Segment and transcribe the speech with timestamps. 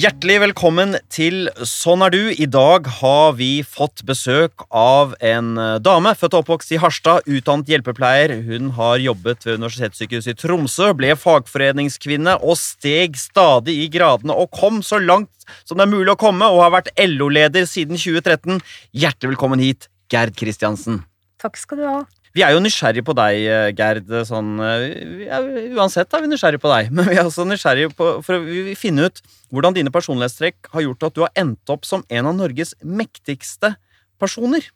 [0.00, 2.20] Hjertelig velkommen til Sånn er du.
[2.32, 7.26] I dag har vi fått besøk av en eh, dame født og oppvokst i Harstad,
[7.28, 8.32] utdannet hjelpepleier.
[8.46, 14.54] Hun har jobbet ved Universitetssykehuset i Tromsø, ble fagforeningskvinne og steg stadig i gradene og
[14.56, 18.62] kom så langt som det er mulig å komme, og har vært LO-leder siden 2013.
[18.96, 21.02] Hjertelig velkommen hit, Gerd Kristiansen.
[21.42, 21.98] Takk skal du ha.
[22.36, 24.10] Vi er jo nysgjerrige på deg, eh, Gerd.
[24.28, 28.10] Sånn, ja, er, uansett er vi nysgjerrige på deg, men vi er også nysgjerrige på,
[28.26, 32.04] for å finne ut hvordan dine personlighetstrekk har gjort at du har endt opp som
[32.06, 33.74] en av Norges mektigste
[34.22, 34.68] personer.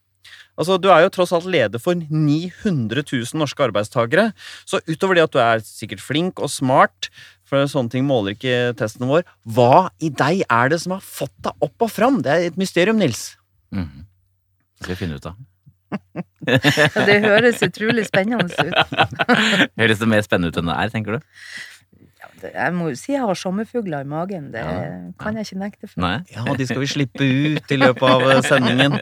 [0.59, 4.31] Altså, Du er jo tross alt leder for 900 000 norske arbeidstakere.
[4.67, 7.11] Så utover det at du er sikkert flink og smart,
[7.45, 11.35] for sånne ting måler ikke testen vår, hva i deg er det som har fått
[11.45, 12.23] deg opp og fram?
[12.25, 13.35] Det er et mysterium, Nils.
[13.75, 14.07] Mm.
[14.07, 15.37] Det skal vi finne ut av.
[17.09, 18.59] det høres utrolig spennende ut.
[19.81, 21.31] høres det mer spennende ut enn det er, tenker du?
[22.53, 24.51] Jeg må jo si jeg har sommerfugler i magen.
[24.55, 24.63] Det
[25.21, 26.03] kan jeg ikke nekte for.
[26.05, 26.17] Nei.
[26.35, 28.97] Ja, de skal vi slippe ut i løpet av eh, sendingen.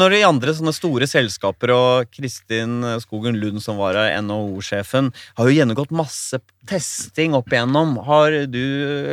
[0.00, 5.56] Når i andre sånne store selskaper og Kristin Skogen Lund, som var NHO-sjefen, har jo
[5.56, 7.96] gjennomgått masse testing opp igjennom.
[8.06, 8.62] Har du,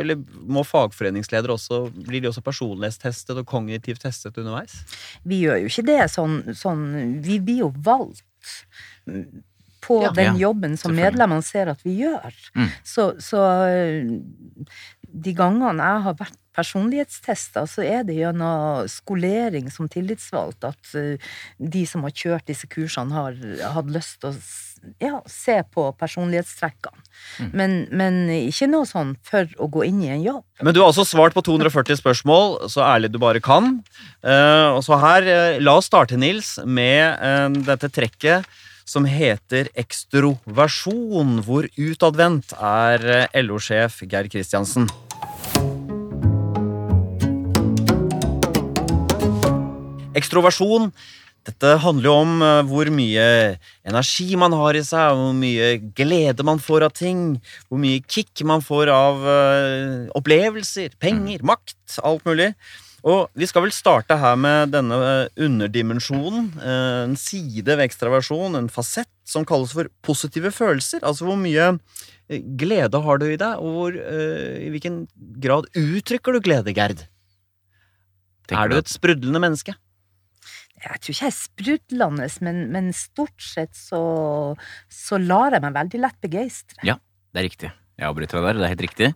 [0.00, 4.76] eller må fagforeningsledere også Blir de også personlighetstestet og kognitivt testet underveis?
[5.24, 6.86] Vi gjør jo ikke det sånn, sånn
[7.24, 8.24] Vi blir jo valgt
[9.84, 12.34] på ja, den jobben som medlemmene ser at vi gjør.
[12.56, 12.70] Mm.
[12.86, 14.64] Så, så, eh,
[15.14, 21.32] de gangene jeg har vært personlighetstester, så er det gjennom skolering som tillitsvalgt at uh,
[21.58, 23.34] de som har kjørt disse kursene, har
[23.74, 24.36] hatt lyst til å
[25.00, 27.02] ja, se på personlighetstrekkene.
[27.40, 27.50] Mm.
[27.56, 30.44] Men, men, ikke noe sånn for å gå inn i en jobb.
[30.62, 33.78] Men du har også svart på 240 spørsmål, så ærlig du bare kan.
[34.20, 38.46] Uh, og så her, uh, la oss starte, Nils, med dette trekket
[38.84, 44.88] som heter Ekstroversjon, hvor utadvendt er eh, LO-sjef Geir Kristiansen.
[50.14, 50.92] Ekstroversjon
[51.44, 53.24] dette handler jo om eh, hvor mye
[53.84, 57.34] energi man har i seg, hvor mye glede man får av ting,
[57.68, 62.54] hvor mye kick man får av uh, opplevelser, penger, makt, alt mulig.
[63.04, 66.48] Og Vi skal vel starte her med denne eh, underdimensjonen.
[66.56, 71.04] Eh, en side ved ekstraversjon, en fasett, som kalles for positive følelser.
[71.04, 75.04] Altså hvor mye eh, glede har du i deg, og hvor, i hvilken
[75.44, 77.04] grad uttrykker du glede, Gerd?
[78.52, 79.72] er du et sprudlende menneske?
[80.84, 84.00] Jeg tror ikke jeg er sprudlende, men, men stort sett så,
[84.92, 86.80] så, lar jeg meg veldig lett begeistre.
[86.84, 86.98] Ja,
[87.32, 87.70] det er riktig.
[88.00, 89.14] Jeg avbryter deg der, det er helt riktig.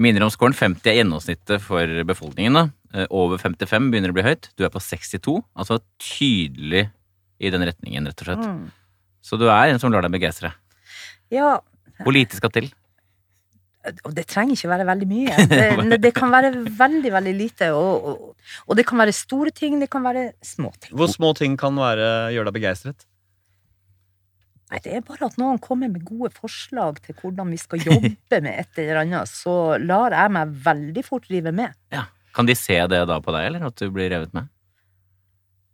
[0.00, 2.56] Minner om scoren 50 er gjennomsnittet for befolkningen.
[2.56, 2.64] da.
[2.94, 4.52] Eh, over 55 begynner å bli høyt.
[4.54, 5.40] Du er på 62.
[5.58, 6.86] Altså tydelig
[7.42, 8.46] i den retningen, rett og slett.
[8.46, 8.68] Mm.
[9.24, 10.52] Så du er en som lar deg begeistre.
[11.34, 11.58] Ja.
[12.04, 12.70] Hvor lite skal til?
[14.06, 15.42] Og det trenger ikke være veldig mye.
[15.90, 17.72] Det, det kan være veldig, veldig lite.
[17.76, 20.94] Og, og, og, det kan være store ting, det kan være små ting.
[20.96, 23.04] Hvor små ting kan være, gjøre deg begeistret?
[24.72, 28.40] Nei, det er bare at noen kommer med gode forslag til hvordan vi skal jobbe
[28.46, 31.76] med et eller annet, så lar jeg meg veldig fort rive med.
[31.92, 32.06] Ja.
[32.34, 34.50] Kan de se det da på deg, eller at du blir revet med?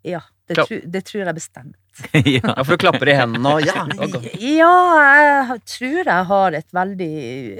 [0.06, 1.76] Ja, det, tru, det tror jeg bestemt.
[2.36, 3.82] ja, for du klapper i hendene og ja.
[4.60, 4.74] Ja,
[5.20, 7.16] jeg tror jeg har et veldig,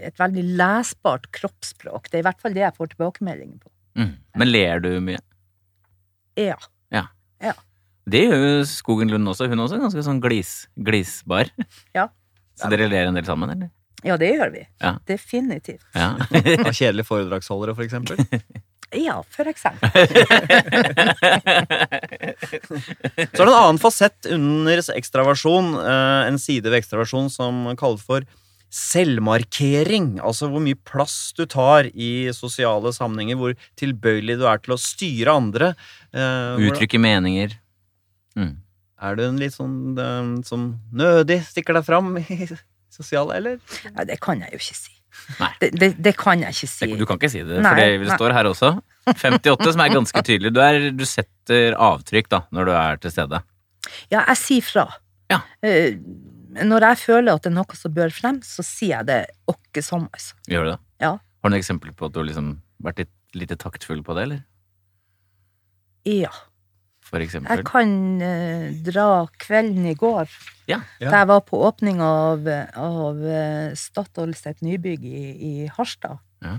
[0.09, 2.09] et veldig lesbart kroppsspråk.
[2.09, 3.73] Det er i hvert fall det jeg får tilbakemeldinger på.
[4.01, 4.15] Mm.
[4.41, 5.21] Men ler du mye?
[6.39, 6.57] Ja.
[6.95, 7.05] ja.
[7.43, 7.57] ja.
[8.11, 9.51] Det gjør jo Skogen Lund også.
[9.51, 11.53] Hun også er ganske sånn glis, glisbar.
[11.99, 12.09] Ja.
[12.61, 13.71] Så dere ler en del sammen, eller?
[14.05, 14.67] Ja, det gjør vi.
[14.83, 14.99] Ja.
[15.09, 15.85] Definitivt.
[15.97, 16.13] Ja.
[16.77, 18.21] Kjedelige foredragsholdere, for eksempel?
[18.97, 19.89] Ja, for eksempel.
[23.31, 28.03] Så er det en annen fasett under ekstraversjon, eh, en side ved ekstraversjon som kalles
[28.07, 28.27] for
[28.75, 30.19] selvmarkering.
[30.23, 34.81] Altså hvor mye plass du tar i sosiale sammenhenger, hvor tilbøyelig du er til å
[34.83, 35.73] styre andre.
[36.11, 37.55] Eh, Uttrykke meninger.
[38.39, 38.57] Mm.
[39.01, 39.97] Er du en litt sånn
[40.47, 42.49] som nødig stikker deg fram i
[42.93, 43.61] sosiale, eller?
[43.87, 45.00] Ja, det kan jeg jo ikke si.
[45.61, 46.89] Det, det, det, kan jeg ikke si.
[46.99, 48.73] Du kan ikke si det, for det, står her også.
[49.11, 50.53] 58, som er ganske tydelig.
[50.55, 53.41] Du, er, du, setter avtrykk da, når du er til stede.
[54.13, 54.87] Ja, jeg sier fra.
[55.33, 55.41] Ja.
[55.65, 55.97] Uh,
[56.67, 59.21] når jeg føler at det er noe som bør frem, så sier jeg det
[59.51, 60.37] åkke som, altså.
[60.51, 60.79] Gjør du det?
[61.07, 61.17] Ja.
[61.17, 62.55] Har du noen eksempler på at du har liksom
[62.85, 64.47] vært litt, litt taktfull på det, eller?
[66.09, 66.33] Ja
[67.11, 67.61] for eksempel?
[67.61, 67.93] Jeg kan
[68.23, 69.11] uh, dra
[69.43, 70.31] kvelden i går,
[70.71, 70.81] ja.
[71.03, 72.49] da jeg var på åpning av,
[72.79, 76.23] av uh, Statoil sitt nybygg i, i Harstad.
[76.45, 76.59] Ja.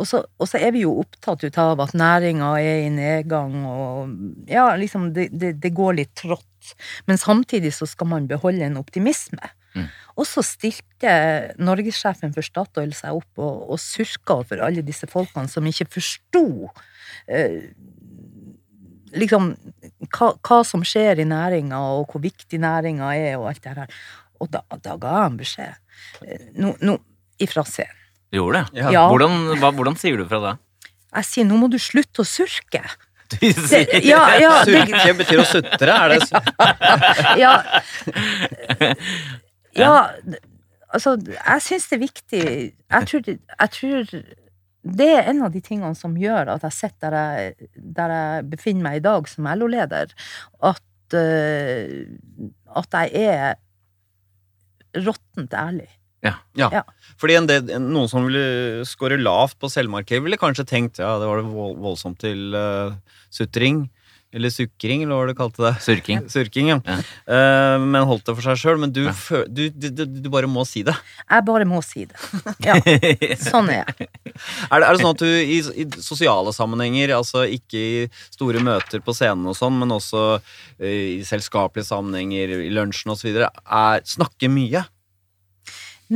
[0.00, 3.58] Og så, og så, er vi jo opptatt ut av at næringa er i nedgang,
[3.68, 6.72] og ja, liksom det, det, det, går litt trått.
[7.08, 9.52] Men samtidig så skal man beholde en optimisme.
[9.76, 9.88] Mm.
[10.20, 11.12] Og så stilte
[11.60, 16.44] norgessjefen for Statoil seg opp og, og surka over alle disse folkene som ikke forsto
[17.26, 17.72] eh,
[19.16, 19.52] liksom
[20.12, 23.96] hva, hva, som skjer i næringa, og hvor viktig næringa er, og alt det her.
[24.42, 25.78] Og da, da ga en beskjed.
[26.56, 26.98] Nå, no, no,
[27.42, 27.98] ifra scenen.
[28.32, 28.84] Du gjorde det?
[28.94, 29.06] Ja.
[29.10, 30.52] Hvordan, hva, hvordan sier du fra det?
[31.12, 32.80] Jeg sier nå må du slutte å surke.
[33.32, 36.40] Det, ja, ja, Surke betyr å sutre, er det så?
[37.42, 37.52] ja.
[39.82, 39.92] ja.
[40.92, 44.16] Altså, jeg syns det er viktig jeg tror, jeg tror,
[44.82, 47.68] det er en av de tingene som gjør at jeg sitter der jeg,
[47.98, 50.14] der jeg befinner meg i dag som LO-leder,
[50.58, 52.46] at, uh,
[52.82, 55.88] at jeg er råttent ærlig.
[56.22, 56.36] Ja.
[56.58, 56.68] ja.
[56.70, 56.82] ja.
[57.18, 61.42] Fordi del, noen som ville score lavt på selvmarkering, ville kanskje tenkt ja, det var
[61.46, 62.94] voldsomt til uh,
[63.30, 63.86] sutring.
[64.32, 65.72] Eller sukring, eller hva var det du kalte det.
[65.84, 66.22] Surking.
[66.32, 66.78] Surking, ja.
[66.86, 66.94] ja.
[67.28, 68.78] Uh, men holdt det for seg sjøl.
[68.80, 69.42] Men du, ja.
[69.44, 70.94] du, du, du, bare må si det.
[71.26, 72.16] Jeg bare må si det.
[72.64, 72.78] Ja.
[73.42, 74.08] sånn er jeg.
[74.72, 77.98] Er det, er det sånn at du i, i, sosiale sammenhenger, altså ikke i
[78.32, 83.42] store møter på scenen og sånn, men også uh, i selskapelige sammenhenger, i lunsjen osv.,
[84.14, 84.86] snakker mye?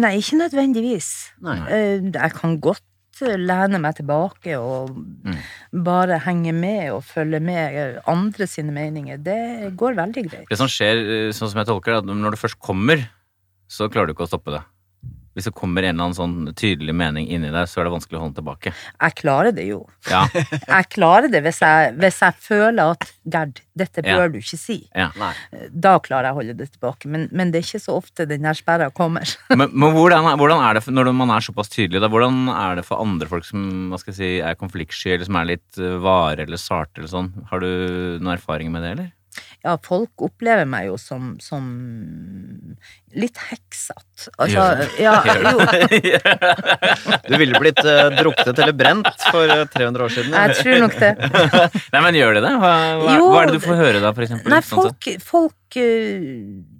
[0.01, 1.11] Nei, ikke nødvendigvis.
[1.45, 1.59] Nei.
[1.69, 2.85] Uh, jeg kan godt
[3.25, 5.41] lene meg tilbake og mm.
[5.87, 9.21] bare henge med og følge med andre sine meninger.
[9.23, 10.49] Det går veldig greit.
[10.51, 13.09] Det som skjer, eh, sånn som jeg tolker det, at når du først kommer,
[13.67, 14.63] så klarer du ikke å stoppe det
[15.37, 18.17] hvis det kommer en eller annen sånn tydelig mening inni deg, så er det vanskelig
[18.17, 18.71] å holde tilbake.
[18.73, 19.83] Jeg klarer det jo.
[20.09, 20.23] Ja.
[20.77, 24.31] jeg klarer det hvis jeg, hvis jeg, føler at Gerd, dette bør ja.
[24.33, 24.79] du ikke si.
[24.97, 25.11] Ja.
[25.69, 27.11] Da klarer jeg å holde det tilbake.
[27.13, 29.29] Men, men, det er ikke så ofte den der sperra kommer.
[29.61, 32.87] men, men hvordan, hvordan, er det når man er såpass tydelig, da, hvordan er det
[32.89, 35.99] for andre folk som hva skal jeg si, er konfliktsky, eller som er litt eh,
[36.01, 37.33] vare eller sarte eller sånn?
[37.53, 37.69] Har du
[38.23, 39.13] noen erfaring med det, eller?
[39.67, 41.65] Ja, folk opplever meg jo som, som
[43.17, 44.31] litt heksete.
[44.39, 44.67] Altså,
[45.01, 45.57] ja, jo.
[47.31, 50.37] du ville blitt uh, druknet eller brent for 300 eh, år siden.
[50.37, 51.13] Jeg tror nok det.
[51.97, 52.55] Nei, men gjør det det?
[52.63, 52.73] Hva,
[53.03, 54.55] hva, hva, er det du får høre da, for eksempel?
[54.55, 56.76] Nei, folk, folk uh,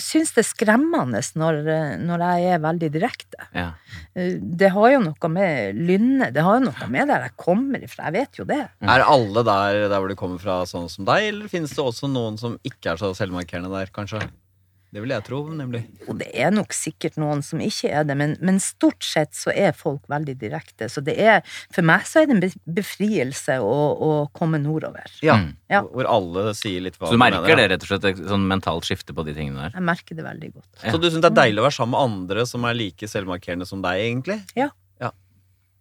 [0.00, 1.58] syns det er skremmende når,
[2.00, 3.48] når, jeg er veldig direkte.
[3.56, 3.68] Ja.
[4.14, 7.84] Eh, det har jo noe med lynnet Det har jo noe med der jeg kommer
[7.84, 8.08] ifra.
[8.08, 8.62] Jeg vet jo det.
[8.80, 12.10] Er alle der, der hvor du kommer fra, sånn som deg, eller finnes det også
[12.10, 14.22] noen som ikke er så selvmarkerende der, kanskje?
[14.92, 15.86] Det vil jeg tro, nemlig.
[16.04, 19.48] Og det er nok sikkert noen som ikke er det, men, men, stort sett så
[19.48, 20.90] er folk veldig direkte.
[20.92, 21.38] Så det er,
[21.72, 25.08] for meg så er det en befrielse å, å komme nordover.
[25.24, 25.46] Ja, mm.
[25.72, 28.20] ja, hvor alle sier litt hva Så du merker mener, det rett og slett, et
[28.34, 29.78] sånn mentalt skifte på de tingene der?
[29.78, 30.68] Jeg merker det veldig godt.
[30.82, 30.92] Ja.
[30.92, 33.68] Så du syns det er deilig å være sammen med andre som er like selvmarkerende
[33.70, 34.36] som deg, egentlig?
[34.60, 34.68] Ja.
[35.00, 35.14] ja.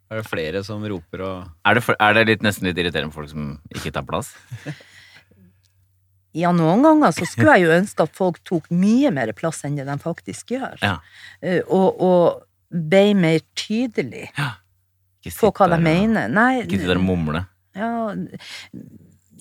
[0.07, 3.11] Er det flere som roper og Er det, for, er det litt, nesten litt irriterende
[3.11, 4.31] for folk som ikke tar plass?
[6.37, 9.75] Ja, noen ganger så skulle jeg jo ønske at folk tok mye mer plass enn
[9.79, 10.79] det de faktisk gjør.
[10.83, 10.95] Ja.
[11.43, 12.23] Uh, og, og
[12.71, 14.53] ble mer tydelig ja.
[15.27, 16.31] på hva de mener.
[16.31, 17.45] Nei, ikke sitte der og mumle.
[17.77, 17.91] Ja,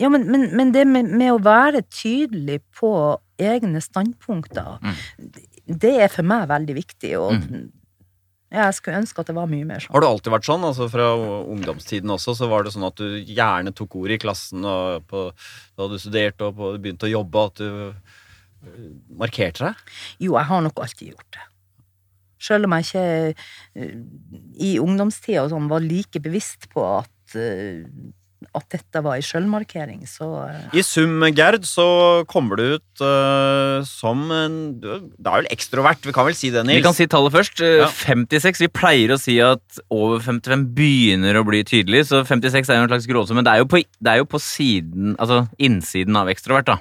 [0.01, 2.93] ja men, men, men, det med, med, å være tydelig på
[3.41, 4.99] egne standpunkter, mm.
[5.81, 7.15] det er for meg veldig viktig.
[7.21, 7.69] Og mm.
[8.51, 9.93] Jeg skulle ønske at det var mye mer sånn.
[9.95, 10.65] Har du alltid vært sånn?
[10.67, 14.67] altså Fra ungdomstiden også, så var det sånn at du gjerne tok ord i klassen
[14.67, 15.29] og på,
[15.79, 17.95] da du studerte og på, begynte å jobbe, at du
[19.21, 19.95] markerte deg?
[20.21, 21.47] Jo, jeg har nok alltid gjort det.
[22.41, 23.05] Selv om jeg ikke
[23.77, 23.97] uh,
[24.65, 27.85] i ungdomstida sånn, var like bevisst på at uh,
[28.57, 30.75] at dette var ei sjølmarkering, så uh...
[30.77, 31.85] I sum, Gerd, så
[32.31, 36.65] kommer du ut uh, som en Du er vel ekstrovert, vi kan vel si det,
[36.67, 36.81] Nils?
[36.81, 37.63] Vi kan si tallet først.
[37.63, 37.89] Ja.
[37.93, 38.63] 56.
[38.65, 42.89] Vi pleier å si at over 55 begynner å bli tydelig, så 56 er jo
[42.89, 46.19] en slags gråsum, men det er jo, på, det er jo på siden, altså innsiden
[46.19, 46.81] av ekstrovert, da.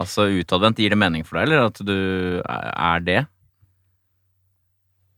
[0.00, 0.80] Altså utadvendt.
[0.80, 1.98] Gir det mening for deg, eller at du
[2.40, 3.20] er det?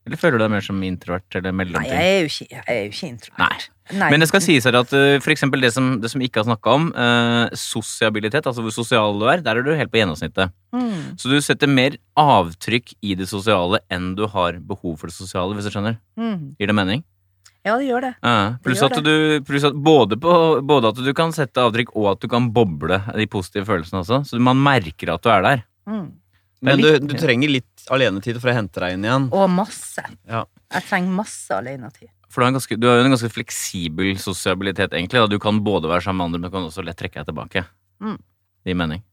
[0.03, 1.87] Eller føler du deg mer som introvert eller mellomting?
[1.87, 3.39] Nei, jeg er jo ikke, jeg er jo ikke introvert.
[3.43, 3.72] Nei.
[3.91, 4.07] Nei.
[4.13, 6.75] Men det skal sies her at uh, for det som, det som ikke har snakka
[6.77, 10.53] om, uh, sosiabilitet, altså hvor sosial du er, der er du helt på gjennomsnittet.
[10.71, 11.17] Mm.
[11.19, 15.51] Så du setter mer avtrykk i det sosiale enn du har behov for det sosiale,
[15.57, 15.99] hvis du skjønner.
[16.15, 16.53] Mm.
[16.61, 17.03] Gir det mening?
[17.63, 18.13] Ja, det gjør det.
[18.19, 20.31] Ja, pluss, det at du, pluss at både, på,
[20.67, 24.23] både at du kan sette avtrykk, og at du kan boble de positive følelsene også.
[24.27, 25.63] Så man merker at du er der.
[25.87, 26.09] Mm.
[26.63, 29.29] Men du, du, trenger litt alenetid for å hente deg inn igjen.
[29.35, 30.03] Og masse.
[30.27, 30.43] Ja.
[30.71, 32.11] Jeg trenger masse alenetid.
[32.33, 35.21] For du har, ganske, du har, jo en ganske fleksibel sosialitet, egentlig.
[35.21, 35.29] Da.
[35.29, 37.67] Du kan både være sammen med andre, men du kan også lett trekke deg tilbake.
[38.01, 38.17] Mm.
[38.17, 39.03] Det gir mening.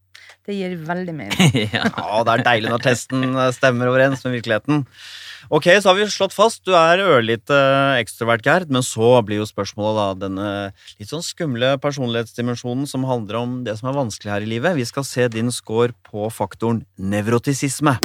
[0.48, 1.58] Det gir veldig mening.
[1.76, 1.84] ja.
[1.84, 4.86] ja, det er deilig når testen stemmer overens med virkeligheten.
[5.50, 7.56] Ok, så har vi slått fast du er ørlite
[7.98, 10.48] ekstrovert, Gerd, men så blir jo spørsmålet da denne
[11.00, 14.78] litt sånn skumle personlighetsdimensjonen som handler om det som er vanskelig her i livet.
[14.78, 17.98] Vi skal se din score på faktoren nevrotisisme.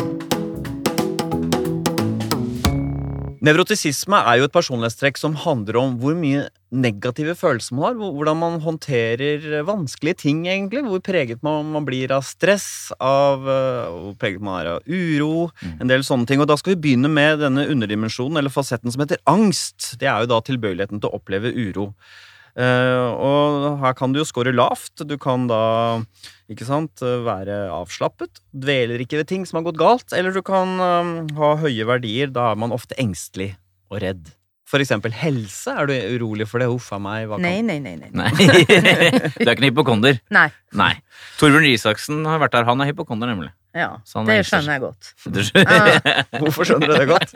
[3.46, 8.14] Nevrotisisme er jo et personlighetstrekk som handler om hvor mye negative følelser man har.
[8.16, 10.82] Hvordan man håndterer vanskelige ting, egentlig.
[10.88, 15.50] Hvor preget man, man blir av stress, av uh, hvor preget man er av uro.
[15.62, 15.76] Mm.
[15.84, 16.42] En del sånne ting.
[16.42, 19.94] Og da skal vi begynne med denne underdimensjonen, eller fasetten som heter angst.
[20.02, 21.92] Det er jo da tilbøyeligheten til å oppleve uro.
[22.56, 25.04] Uh, og her kan du jo score lavt.
[25.04, 25.60] Du kan da
[26.52, 28.42] ikke sant, være avslappet.
[28.54, 30.16] Dveler ikke ved ting som har gått galt.
[30.16, 32.32] Eller du kan um, ha høye verdier.
[32.34, 33.54] Da er man ofte engstelig
[33.92, 34.34] og redd.
[34.66, 35.70] For eksempel helse.
[35.70, 36.70] Er du urolig for det?
[36.72, 37.30] Huff a meg.
[37.30, 37.44] Kan...
[37.46, 38.10] Nei, nei, nei, nei.
[38.16, 38.32] nei.
[39.38, 40.18] du er ikke en hypokonder?
[40.34, 40.48] Nei.
[40.74, 40.94] nei.
[41.40, 42.66] Torbjørn Isaksen har vært der.
[42.70, 43.54] Han er hypokonder, nemlig.
[43.76, 43.90] Ja,
[44.24, 45.10] det skjønner jeg godt.
[45.50, 45.98] Skjønner...
[46.42, 47.34] Hvorfor skjønner du det godt?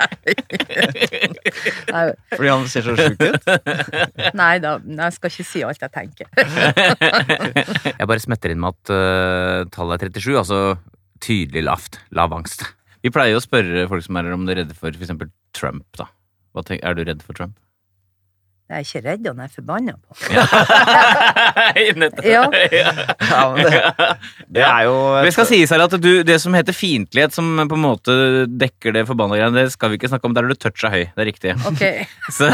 [2.38, 3.50] Fordi han ser så sjuk ut?
[4.39, 6.31] Nei da, jeg skal ikke si alt jeg tenker.
[7.91, 10.62] jeg bare smetter inn med at uh, tallet er 37, altså
[11.19, 12.00] tydelig lavt.
[12.15, 12.63] Lav angst.
[13.03, 15.12] Vi pleier å spørre folk som er her om de er redde for f.eks.
[15.55, 15.88] Trump.
[16.00, 16.08] da.
[16.60, 17.60] Tenker, er du redd for Trump?
[18.69, 20.15] Jeg er ikke redd, han er forbanna på.
[20.35, 20.43] ja.
[22.21, 22.43] ja.
[22.53, 23.71] ja det,
[24.45, 24.93] det, er jo
[25.25, 28.13] Det skal sies her at du, det som heter fiendtlighet, som på en måte
[28.45, 30.35] dekker det forbanna greiene, det skal vi ikke snakke om.
[30.38, 31.07] Der er du toucha høy.
[31.07, 31.55] Det er riktig.
[31.71, 32.05] Okay.
[32.38, 32.51] så,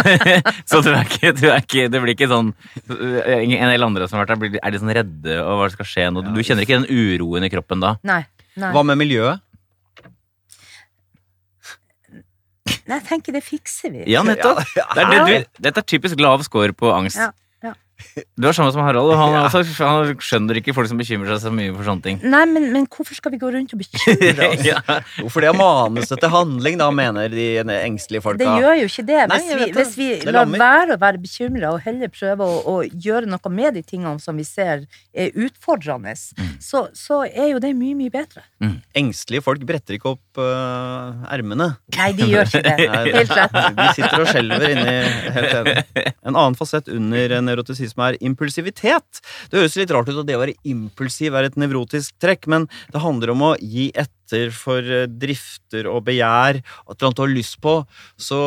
[0.64, 2.54] så du, er ikke, du er ikke, Det blir ikke sånn
[2.88, 6.08] En del andre som har vært der, er de sånn redde, og hva skal skje
[6.16, 6.24] nå?
[6.32, 7.98] Du kjenner ikke den uroen i kroppen da?
[8.08, 8.22] Nei.
[8.56, 8.72] Nei.
[8.72, 9.44] Hva med miljøet?
[12.86, 14.04] Nei, jeg tenker det fikser vi.
[14.12, 14.62] Ja, nettopp.
[14.78, 17.18] Ja, det er det du, dette er typisk lav score på angst.
[17.22, 17.32] Ja.
[18.36, 19.42] Du er samme som Harald, og han, ja.
[19.48, 22.18] altså, han, skjønner ikke folk som bekymrer seg så mye for sånne ting.
[22.28, 24.64] Nei, men, men hvorfor skal vi gå rundt og bekymre oss?
[24.68, 24.82] ja.
[25.22, 28.44] Hvorfor det er manus til handling, da, mener de engstelige folka.
[28.44, 29.22] Det gjør jo ikke det.
[29.32, 33.32] Hvis vi, hvis vi lar være å være bekymra og heller prøve å, å, gjøre
[33.32, 34.84] noe med de tingene som vi ser
[35.16, 36.52] er utfordrende, mm.
[36.64, 38.44] så, så, er jo det mye, mye bedre.
[38.64, 38.76] Mm.
[39.06, 41.72] Engstelige folk bretter ikke opp uh, ermene.
[41.96, 42.76] Nei, de gjør ikke det.
[43.16, 43.58] Helt rett.
[43.80, 44.96] De sitter og skjelver inni
[45.40, 45.88] helt enig.
[46.26, 49.22] En annen fasett under nevrotisisme som er impulsivitet.
[49.52, 52.70] Det høres litt rart ut at det å være impulsiv er et nevrotisk trekk, men
[52.94, 57.60] det handler om å gi etter for eh, drifter og begjær, at du har lyst
[57.64, 57.82] på,
[58.18, 58.42] så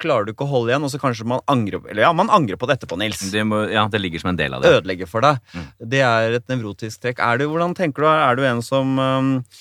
[0.00, 2.56] klarer du ikke å holde igjen, og så kanskje man angrer Eller ja, man angrer
[2.60, 3.20] på det etterpå, Nils.
[3.32, 4.72] Det må, ja, det ligger som en del av det.
[4.78, 5.42] Ødelegger for deg.
[5.52, 5.66] Mm.
[5.92, 7.20] Det er et nevrotisk trekk.
[7.24, 9.60] Er du, hvordan tenker du, er du en som uh,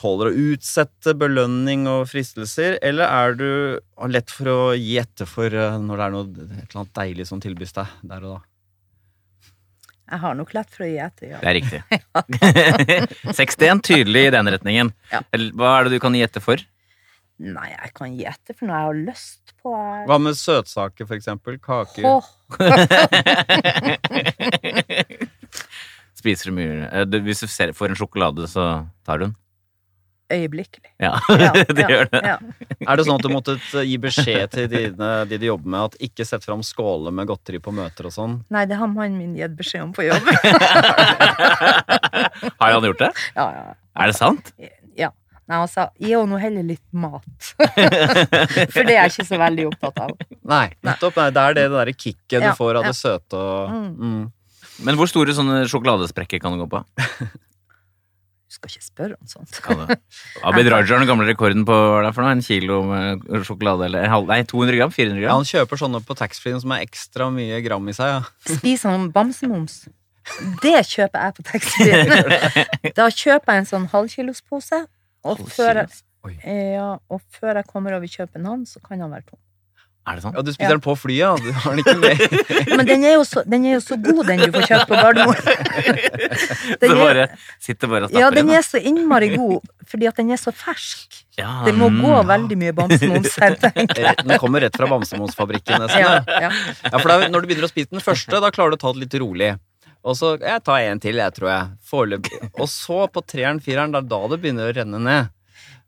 [0.00, 3.80] tåler å utsette belønning og fristelser, eller er du
[4.12, 7.26] lett for å gi etter for uh, når det er noe, et eller annet deilig
[7.28, 8.40] som tilbys deg der og da?
[10.10, 11.38] Jeg har nok lett for å gi etter, ja.
[11.38, 11.80] Det er riktig.
[13.40, 14.88] 61 tydelig i den retningen.
[15.12, 15.20] Ja.
[15.54, 16.58] Hva er det du kan gi etter for?
[17.40, 19.70] Nei, jeg kan gi etter for noe jeg har lyst på.
[20.08, 21.58] Hva med søtsaker, for eksempel?
[21.62, 22.04] Kaker?
[22.04, 22.24] Oh.
[26.20, 28.66] Spiser du mye Hvis du får en sjokolade, så
[29.08, 29.38] tar du den?
[30.30, 30.92] øyeblikkelig.
[30.96, 31.20] Ja,
[31.76, 32.20] det gjør det.
[32.24, 32.38] Ja.
[32.86, 36.10] Er det sånn at du måtte gi beskjed til dine, de du jobber med, at
[36.10, 38.40] ikke sett fram skåler med godteri på møter og sånn?
[38.52, 40.30] Nei, det har mannen min gitt beskjed om på jobb.
[42.60, 43.12] har han gjort det?
[43.34, 43.66] Ja, ja.
[44.00, 44.52] Er det sant?
[44.98, 45.10] Ja.
[45.50, 47.54] Nei, han sa gi henne heller litt mat.
[48.70, 50.12] For det er jeg ikke så veldig opptatt av.
[50.46, 51.16] Nei, nettopp.
[51.18, 54.20] Nei, det er det, det derre kicket du får av det søte og mm.
[54.86, 56.82] Men hvor store sånne sjokoladesprekker kan du gå på?
[58.50, 59.60] Du skal ikke spørre om sånt.
[60.42, 62.32] Abid Raja har den gamle rekorden på hva er det for noe?
[62.34, 63.86] en kilo med sjokolade?
[63.86, 64.90] eller Nei, 200 gram?
[64.90, 65.28] 400 gram?
[65.28, 68.16] Ja, han kjøper sånne på taxfree som er ekstra mye gram i seg.
[68.16, 68.56] ja.
[68.56, 69.84] Spiser han bamsemums?
[70.64, 72.90] Det kjøper jeg på taxfree.
[72.98, 74.82] da kjøper jeg en sånn halvkilospose,
[75.30, 76.00] og, før jeg,
[76.42, 79.40] ja, og før jeg kommer over København, så kan han være tom.
[80.10, 80.34] Er det sånn?
[80.34, 80.74] Ja, Du spiser ja.
[80.74, 81.30] den på flyet, ja.
[81.38, 82.22] Du har den ikke med.
[82.80, 84.98] Men den er, jo så, den er jo så god, den du får kjøpt på
[84.98, 85.38] Gardermoen.
[86.82, 87.26] så bare
[87.62, 90.54] sitter bare og stapper Ja, den er så innmari god, fordi at den er så
[90.54, 91.22] fersk.
[91.38, 94.20] Ja, det må gå veldig mye bamsemums her, tenker jeg.
[94.26, 96.02] Den kommer rett fra bamsemumsfabrikken, nesten.
[96.02, 96.52] Ja, ja.
[96.84, 98.94] ja, for da, når du begynner å spise den første, da klarer du å ta
[98.96, 99.54] det litt rolig.
[100.00, 101.72] Og så jeg tar en til, jeg, tror jeg.
[101.90, 102.40] Foreløpig.
[102.54, 105.36] Og så på treeren, fireren, det er da det begynner å renne ned.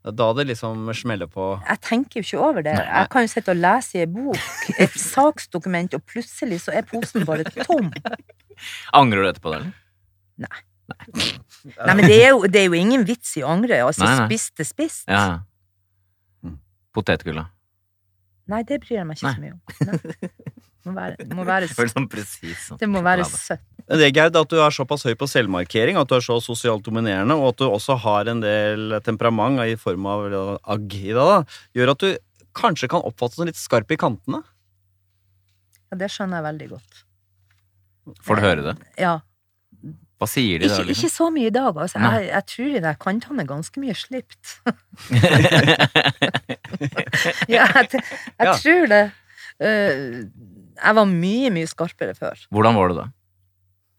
[0.02, 2.74] Da det liksom smeller på Jeg tenker jo ikke over det.
[2.74, 6.82] Jeg kan jo sitte og lese i en bok, et saksdokument, og plutselig så er
[6.88, 7.92] posen bare tom.
[8.98, 9.70] Angrer du etterpå, eller?
[10.42, 10.62] Nei.
[10.90, 11.06] Nei.
[11.78, 11.94] nei.
[11.94, 13.78] men det er, jo, det er, jo, ingen vits i å angre.
[13.86, 15.06] Altså, spist er spist.
[15.06, 15.22] Ja.
[16.92, 17.46] Potetgull, da?
[18.50, 19.36] Nei, det bryr jeg meg ikke nei.
[19.38, 20.66] så mye om.
[20.82, 22.78] Det må være, må være, sånn precis, sånn.
[22.80, 23.62] det må være søtt.
[23.86, 26.82] Det er Gerd, at du er såpass høy på selvmarkering, at du er så sosialt
[26.86, 30.26] dominerende, og at du også har en del temperament i form av
[30.74, 32.08] agg i deg, gjør at du
[32.58, 34.42] kanskje kan oppfattes som litt skarp i kantene?
[35.92, 37.04] Ja, det skjønner jeg veldig godt.
[38.26, 38.74] Får du høre det?
[38.98, 39.20] Ja.
[40.18, 40.78] Hva sier de da?
[40.78, 41.06] Ikke, liksom?
[41.06, 41.78] ikke så mye i dag.
[41.84, 42.02] Altså.
[42.02, 44.58] Jeg, jeg, tror de der kantene er ganske mye slipt.
[47.50, 48.54] ja, jeg, jeg ja.
[48.54, 49.02] tror det.
[49.62, 50.22] Uh,
[50.82, 52.40] jeg var mye, mye skarpere før.
[52.50, 53.06] Hvordan var det da?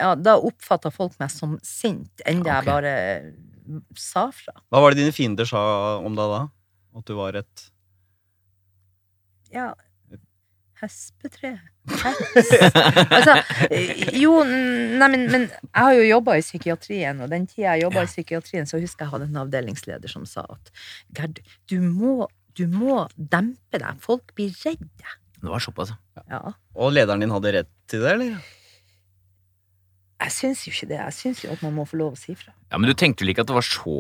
[0.04, 2.56] Ja, Da oppfatta folk meg som sint, enda okay.
[2.58, 2.94] jeg bare
[3.96, 4.58] sa fra.
[4.74, 5.64] Hva var det dine fiender sa
[6.04, 6.44] om deg da?
[7.00, 7.70] At du var et
[9.54, 9.72] Ja,
[10.82, 11.56] hespetre.
[13.16, 13.36] altså,
[14.16, 18.04] jo, nei, men, men, jeg har jo jobba i psykiatrien, og den tida jeg jobba
[18.04, 18.08] ja.
[18.08, 20.72] i psykiatrien, så husker jeg hadde en avdelingsleder som sa at
[21.16, 22.28] Gerd, du må,
[22.58, 24.02] du må dempe deg.
[24.04, 25.18] Folk blir redde.
[25.44, 25.92] Det var såpass,
[26.32, 26.40] ja.
[26.80, 28.36] Og lederen din hadde rett til det, eller?
[30.24, 31.00] Jeg syns jo ikke det.
[31.02, 32.54] Jeg syns jo at man må få lov å si fra.
[32.72, 33.96] Ja, Men du tenkte vel ikke at det var så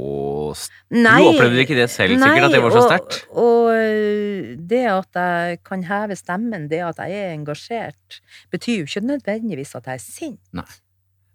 [0.93, 2.47] nei, Du opplevde ikke det selv, nei, sikkert?
[2.47, 3.17] At det var så sterkt?
[3.33, 8.21] Og, og øh, det at jeg kan heve stemmen, det at jeg er engasjert,
[8.53, 10.41] betyr jo ikke nødvendigvis at jeg er sint.
[10.55, 10.67] Nei.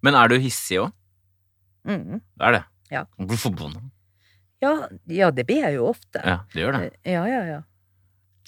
[0.07, 0.95] Men er du hissig òg?
[1.89, 2.23] Mm.
[2.23, 2.65] Det er det?
[2.95, 3.05] Ja.
[3.19, 3.85] Blir du forbanna?
[4.65, 4.73] Ja,
[5.07, 6.23] ja, det blir jeg jo ofte.
[6.25, 6.87] Ja, det gjør det.
[7.05, 7.61] Eh, ja, ja, ja.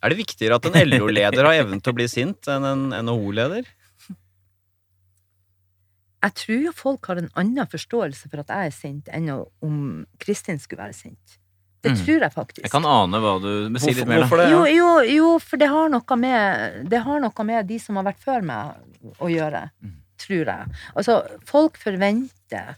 [0.01, 3.69] Er det viktigere at en LO-leder har evnen til å bli sint, enn en NHO-leder?
[6.21, 9.77] Jeg tror jo folk har en annen forståelse for at jeg er sint, enn om
[10.21, 11.41] Kristin skulle være sint.
[11.81, 12.01] Det mm.
[12.05, 12.65] tror jeg faktisk.
[12.67, 14.27] Jeg kan ane hva du vil si litt mer.
[14.29, 14.49] Det?
[14.53, 18.11] Jo, jo, jo, for det har, noe med, det har noe med de som har
[18.11, 19.65] vært før meg å gjøre.
[19.81, 19.97] Mm.
[20.21, 20.81] Tror jeg.
[21.01, 21.15] Altså,
[21.49, 22.75] folk forventer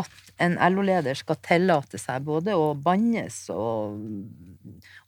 [0.00, 4.00] at en LO-leder skal tillate seg både å bannes og,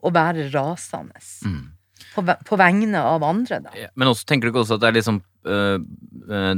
[0.02, 1.20] og være rasende.
[1.44, 1.66] Mm.
[2.14, 3.72] På, på, vegne av andre, da.
[3.76, 5.78] Ja, men også tenker du ikke også at det er liksom øh,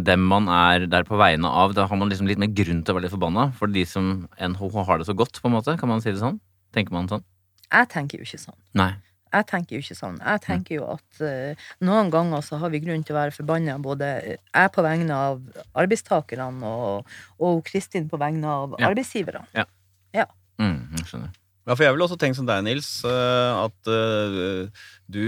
[0.00, 2.94] dem man er der på vegne av, da har man liksom litt mer grunn til
[2.94, 3.50] å være litt forbanna?
[3.59, 5.76] For de som NHH har det så godt, på en måte?
[5.80, 6.40] Kan man si det sånn?
[6.76, 7.25] Tenker man sånn?
[7.70, 8.59] Jeg tenker jo ikke sånn.
[8.78, 8.92] Nei.
[9.30, 10.16] Jeg tenker jo ikke sånn.
[10.18, 13.76] Jeg tenker jo at uh, noen ganger så har vi grunn til å være forbanna,
[13.82, 15.38] både jeg på vegne av
[15.78, 18.90] arbeidstakerne og, og Kristin på vegne av ja.
[18.90, 19.44] arbeidsgiverne.
[19.54, 19.68] Ja.
[20.16, 20.26] ja.
[20.59, 21.39] Mm, jeg skjønner.
[21.70, 25.22] Ja, for jeg vil også tenke som deg, Nils, eh, at uh, du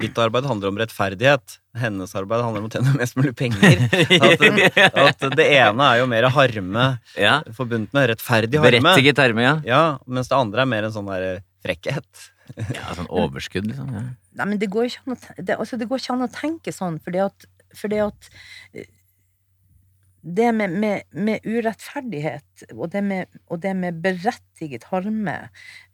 [0.00, 1.58] Ditt arbeid handler om rettferdighet.
[1.76, 3.84] Hennes arbeid handler om å tjene mest mulig penger.
[5.04, 7.36] At, at det ene er jo mer harme ja.
[7.52, 8.80] forbundet med rettferdig harme.
[8.80, 9.54] Berettiget harme, ja.
[9.68, 9.82] ja.
[10.08, 12.08] Mens det andre er mer en sånn der frekkhet.
[12.72, 13.92] Ja, sånn overskudd, liksom.
[13.92, 14.06] Ja.
[14.40, 16.72] Nei, men det går ikke an å, det, altså, det går ikke an å tenke
[16.72, 17.44] sånn, fordi at,
[17.76, 18.30] fordi at
[20.36, 25.36] det med, med, med, urettferdighet og det med, og det med berettiget harme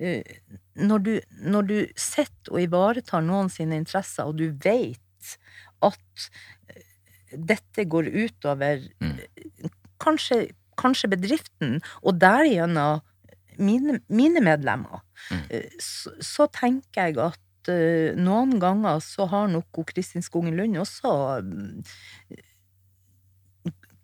[0.01, 0.35] uh,
[0.75, 1.13] når, du,
[1.45, 5.35] når du sitter og ivaretar noen sine interesser, og du vet
[5.85, 6.29] at
[6.73, 6.85] uh,
[7.35, 9.17] dette går utover mm.
[10.03, 10.47] kanskje,
[10.81, 13.03] kanskje, bedriften, og derigjennom
[13.59, 15.47] mine, mine medlemmer, mm.
[15.53, 17.41] uh, så, så, tenker jeg at
[18.21, 21.15] noen ganger så har nok Kristin Skogen Lund også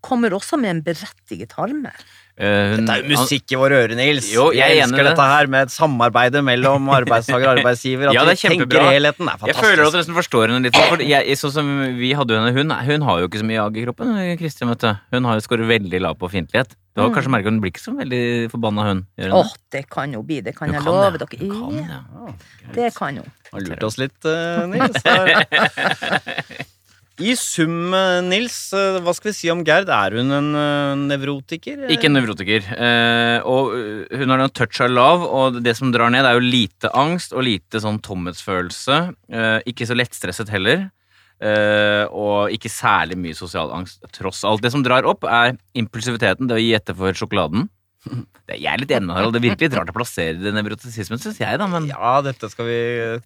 [0.04, 1.92] kommer også med en berettiget harme.
[2.40, 4.30] Uh, dette er jo musikk i våre ører, Nils.
[4.32, 8.08] Jo, jeg, jeg elsker dette her med samarbeidet mellom arbeidstaker og arbeidsgiver.
[8.08, 9.28] At ja, det er tenker helheten.
[9.28, 9.60] Er fantastisk.
[9.60, 10.78] Jeg føler at du nesten forstår henne litt.
[10.78, 13.76] For jeg, sånn som vi hadde henne, hun, hun har jo ikke så mye jag
[13.76, 14.14] i kroppen.
[14.40, 15.04] Kristin, vet du.
[15.16, 16.72] Hun har jo skåret veldig lav på fiendtlighet.
[16.96, 17.14] Du har mm.
[17.14, 19.04] kanskje merket Hun blir ikke så veldig forbanna, hun.
[19.20, 20.40] Åh, oh, det kan jo bli.
[20.46, 21.28] Det kan jeg love dere.
[21.36, 22.00] Kan, ja.
[22.08, 22.34] Ja.
[22.74, 23.28] Det kan jo.
[23.52, 25.04] Har lurt oss litt, uh, Nils.
[27.20, 27.92] I sum,
[28.24, 29.90] Nils, eh, hva skal vi si om Gerd?
[29.92, 31.82] Er hun en uh, nevrotiker?
[31.92, 32.64] Ikke en nevrotiker.
[32.72, 33.74] Uh, og
[34.16, 37.36] hun har en touch av lav, og det som drar ned, er jo lite angst
[37.36, 39.00] og lite sånn tomhetsfølelse.
[39.28, 40.88] Uh, ikke så lettstresset heller.
[41.40, 44.60] og ikke særlig mye sosial angst, tross alt.
[44.60, 47.64] Det som drar opp, er impulsiviteten, det å gi etter for sjokoladen.
[48.50, 49.34] Jeg er litt enig, med Harald.
[49.34, 51.68] Det er virkelig litt rart å plassere det nevrotisismen, syns jeg, da.
[51.70, 51.86] Men...
[51.90, 52.78] Ja, dette skal vi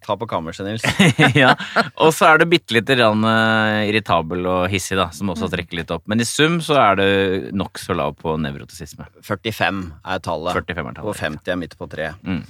[0.05, 0.85] ta på kammerset, Nils.
[1.43, 1.55] ja.
[2.03, 5.81] Og så er det bitte lite grann uh, irritabel og hissig, da, som også trekker
[5.81, 6.05] litt opp.
[6.11, 7.09] Men i sum så er det
[7.57, 9.07] nokså lav på nevrotisisme.
[9.25, 10.59] 45 er tallet.
[10.61, 11.05] 45 er tallet.
[11.07, 12.19] Og 50 er midt på treet.
[12.27, 12.43] Mm.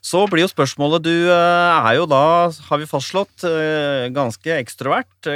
[0.00, 2.24] Så blir jo spørsmålet Du uh, er jo da,
[2.68, 5.30] har vi fastslått, uh, ganske ekstrovert,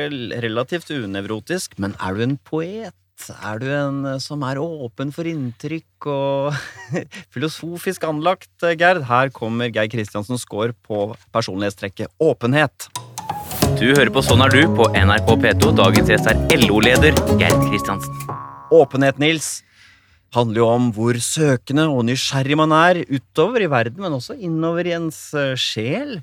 [0.44, 2.96] relativt unevrotisk, men er du en poet?
[3.30, 6.56] Er du en eh, som er åpen for inntrykk og
[7.34, 9.04] filosofisk anlagt, eh, Gerd?
[9.08, 12.88] Her kommer Geir Kristiansen Skaar på personlighetstrekket åpenhet.
[13.78, 15.70] Du hører på Sånn er du på NRK P2.
[15.78, 18.34] Dagens gjest er LO-leder Gerd Kristiansen.
[18.74, 19.62] Åpenhet, Nils,
[20.34, 24.90] handler jo om hvor søkende og nysgjerrig man er utover i verden, men også innover
[24.90, 26.18] i ens eh, sjel.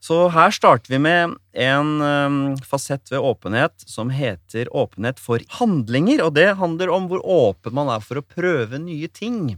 [0.00, 6.22] Så her starter vi med en um, fasett ved åpenhet som heter åpenhet for handlinger.
[6.26, 9.56] Og det handler om hvor åpen man er for å prøve nye ting.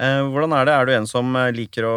[0.00, 0.74] Uh, hvordan er det?
[0.74, 1.96] Er du en som eh, liker å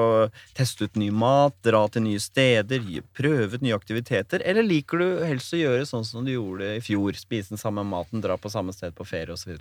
[0.58, 2.84] teste ut ny mat, dra til nye steder,
[3.16, 4.44] prøve ut nye aktiviteter?
[4.44, 7.16] Eller liker du helst å gjøre sånn som du gjorde i fjor?
[7.16, 9.56] Spise den samme maten, dra på samme sted på ferie osv.?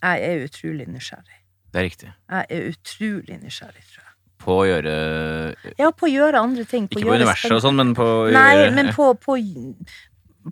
[0.00, 1.38] Jeg er utrolig nysgjerrig.
[1.70, 2.10] Det er riktig.
[2.30, 4.03] Jeg er utrolig nysgjerrig, tror jeg.
[4.44, 4.94] På å gjøre
[5.80, 6.88] Ja, på å gjøre andre ting.
[6.90, 9.38] På Ikke på universet og sånn, men på å Nei, gjøre men på, på,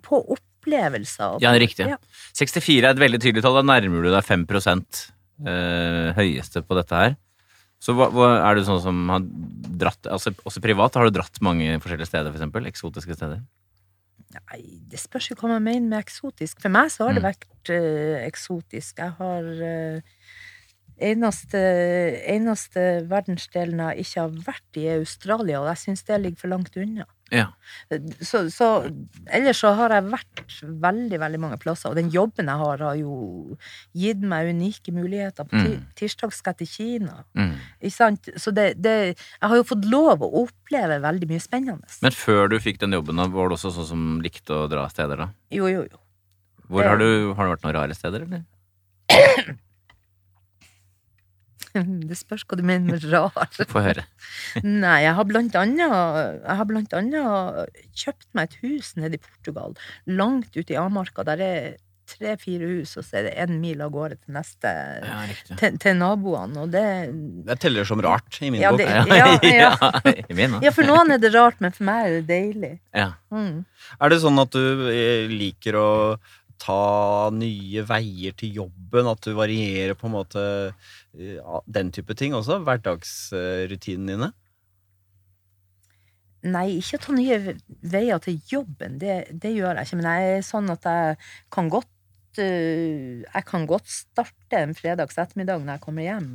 [0.03, 1.39] på opplevelser.
[1.43, 1.87] Ja, riktig.
[1.93, 1.99] Ja.
[2.39, 3.59] 64 er et veldig tydelig tall.
[3.61, 7.17] Da nærmer du deg 5 eh, høyeste på dette her.
[7.83, 9.25] Så hva, hva, er du sånn som har
[9.83, 12.69] dratt altså Også privat, har du dratt mange forskjellige steder, for eksempel?
[12.69, 13.41] Eksotiske steder?
[14.33, 16.61] Nei, det spørs jo hva man mener med eksotisk.
[16.63, 17.27] For meg så har det mm.
[17.27, 19.01] vært uh, eksotisk.
[19.03, 20.23] Jeg har uh,
[21.01, 21.59] eneste,
[22.29, 26.53] eneste verdensdelen jeg ikke har vært i, er Australia, og jeg syns det ligger for
[26.53, 27.07] langt unna.
[27.33, 27.47] Ja.
[28.21, 28.67] Så, så,
[29.33, 32.99] ellers så har jeg vært veldig, veldig mange plasser, og den jobben jeg har, har
[32.99, 33.15] jo
[33.97, 35.47] gitt meg unike muligheter.
[35.49, 35.89] På mm.
[35.97, 37.23] tirsdag skal jeg til Kina.
[37.33, 37.55] Mm.
[37.81, 38.29] Ikke sant?
[38.37, 41.97] Så det, det, Jeg har jo fått lov å oppleve veldig mye spennende.
[42.05, 45.25] Men før du fikk den jobben, var du også sånn som likte å dra steder,
[45.25, 45.31] da?
[45.53, 46.01] Jo, jo, jo.
[46.69, 48.45] Hvor har du, har du vært noen rare steder, eller?
[52.09, 53.47] Det spørs hva du mener med rar.
[53.69, 54.05] Få høre.
[54.63, 59.23] Nei, jeg har blant annet, jeg har blant annet kjøpt meg et hus nede i
[59.23, 61.25] Portugal, langt ute i Amarka.
[61.27, 61.73] Der er
[62.13, 65.19] tre-fire hus, og så er det én mil av gårde til neste ja,
[65.59, 66.85] til, til, naboene, og det
[67.47, 68.83] Det teller som rart i min ja, bok.
[69.09, 69.71] ja, ja,
[70.67, 72.73] ja, for noen er det rart, men for meg er det deilig.
[73.33, 73.63] Mm.
[73.99, 75.89] Er det sånn at du eh, liker å
[76.63, 79.09] ta nye veier til jobben?
[79.11, 80.45] At du varierer på en måte
[81.13, 82.61] den type ting også?
[82.63, 84.31] Hverdagsrutinene dine?
[86.43, 87.39] Nei, ikke ta nye
[87.93, 88.97] veier til jobben.
[88.99, 89.99] Det, det, gjør jeg ikke.
[90.01, 91.19] Men jeg er sånn at jeg
[91.53, 91.89] kan godt
[92.33, 96.29] Jeg kan godt starte en fredags ettermiddag når jeg kommer hjem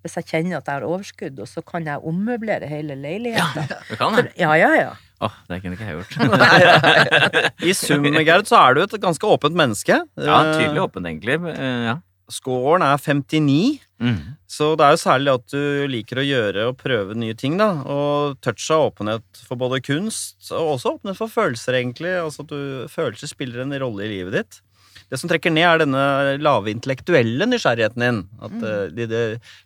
[0.00, 3.66] hvis jeg kjenner at jeg har overskudd, og så kan jeg ommøblere hele leiligheten.
[3.68, 4.30] Ja, det kan det?
[4.40, 4.94] Ja, ja, ja.
[5.20, 7.56] Åh, det kunne ikke jeg gjort.
[7.68, 9.98] I sum, Gerd, så er du et ganske åpent menneske.
[10.16, 11.36] Ja, tydelig åpent, egentlig.
[11.52, 11.98] Eh, ja.
[12.30, 14.18] Scoren er 59, mm.
[14.48, 17.68] så det er jo særlig at du liker å gjøre og prøve nye ting, da.
[17.84, 22.14] Og touch av åpenhet for både kunst og også åpenhet for følelser, egentlig.
[22.22, 24.60] Altså at du, følelser spiller en rolle i livet ditt.
[25.10, 26.02] Det som trekker ned, er denne
[26.38, 28.20] lave intellektuelle nysgjerrigheten din.
[28.38, 28.62] At mm.
[28.62, 29.22] uh, de, de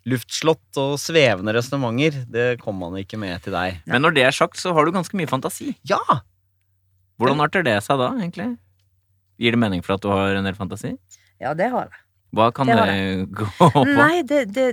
[0.09, 3.83] luftslott og svevende resonnementer, det kommer man ikke med til deg.
[3.91, 5.75] Men når det er sagt, så har du ganske mye fantasi.
[5.89, 6.01] Ja!
[7.21, 8.55] Hvordan arter det seg da, egentlig?
[9.39, 10.95] Gir det mening for at du har en del fantasi?
[11.43, 12.03] Ja, det har jeg.
[12.35, 13.85] Hva kan det, det gå på?
[13.93, 14.69] Nei, det, det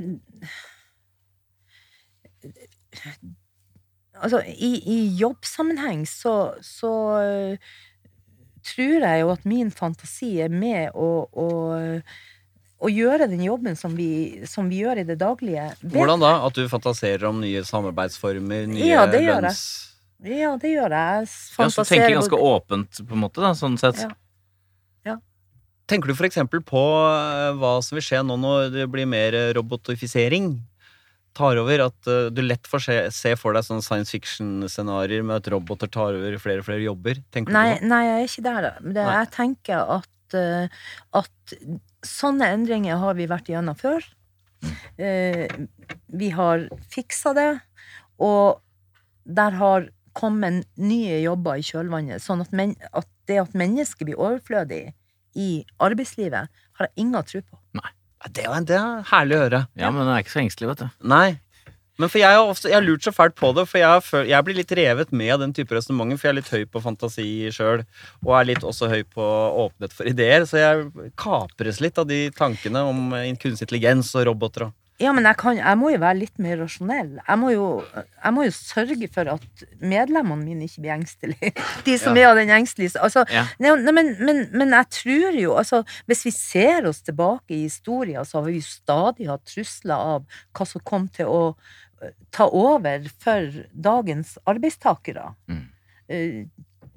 [4.22, 6.92] Altså, i, i jobbsammenheng så, så
[8.66, 11.48] tror jeg jo at min fantasi er med å, å,
[12.82, 15.70] å gjøre den jobben som vi, som vi, gjør i det daglige.
[15.82, 15.94] Bedre.
[15.98, 16.34] Hvordan da?
[16.48, 18.68] At du fantaserer om nye samarbeidsformer?
[18.72, 19.64] Nye ja, det gjør lønns...
[20.22, 20.42] jeg.
[20.42, 21.30] Ja, det gjør jeg.
[21.58, 24.04] Ja, så tenker ganske åpent, på en måte, da, sånn sett.
[24.06, 24.12] Ja.
[25.10, 25.16] ja.
[25.90, 30.54] Tenker du eksempel på eh, hva som vil skje nå når det blir mer robotifisering?
[31.38, 35.42] Tar over, at uh, du lett får se, se, for deg sånne science fiction-scenarioer med
[35.42, 37.22] at roboter tar over flere og flere jobber?
[37.34, 38.68] Tenker nei, du på Nei, jeg er ikke der.
[38.82, 40.82] Det, jeg tenker at, uh,
[41.22, 41.56] at
[42.08, 44.06] sånne endringer har vi vært igjennom før.
[45.00, 45.48] Uh,
[46.12, 47.52] vi har fiksa det,
[48.22, 48.62] og
[49.24, 52.24] der har kommet nye jobber i kjølvannet.
[52.24, 54.90] Sånn at, men, at det at mennesket blir overflødig
[55.40, 57.61] i arbeidslivet, har jeg ingen tro på.
[58.30, 59.64] Det er, det er herlig å høre.
[59.80, 61.00] Ja, men den er ikke så engstelig, vet du.
[61.10, 61.40] Nei.
[62.02, 64.46] Men for jeg har, ofte, jeg har lurt så fælt på det, for jeg, jeg,
[64.48, 67.26] blir litt revet med av den type resonnementer, for jeg er litt høy på fantasi
[67.54, 67.84] sjøl,
[68.24, 69.26] og er litt også høy på
[69.66, 74.70] åpenhet for ideer, så jeg kapres litt av de tankene om kunstig intelligens og roboter
[74.70, 77.16] og ja, men jeg, kan, jeg, må jo være litt mer rasjonell.
[77.20, 77.66] Jeg må jo,
[77.98, 81.52] jeg må jo sørge for at medlemmene mine ikke blir engstelige.
[81.88, 82.24] De som ja.
[82.24, 83.46] er av den engstelige altså, ja.
[83.62, 87.64] ne, ne, men, men, men, jeg tror jo altså, Hvis vi ser oss tilbake i
[87.66, 91.44] historien, så har vi jo stadig hatt trusler av hva som kom til å
[92.02, 95.32] eh, ta over for dagens arbeidstakere.
[95.50, 95.66] Mm.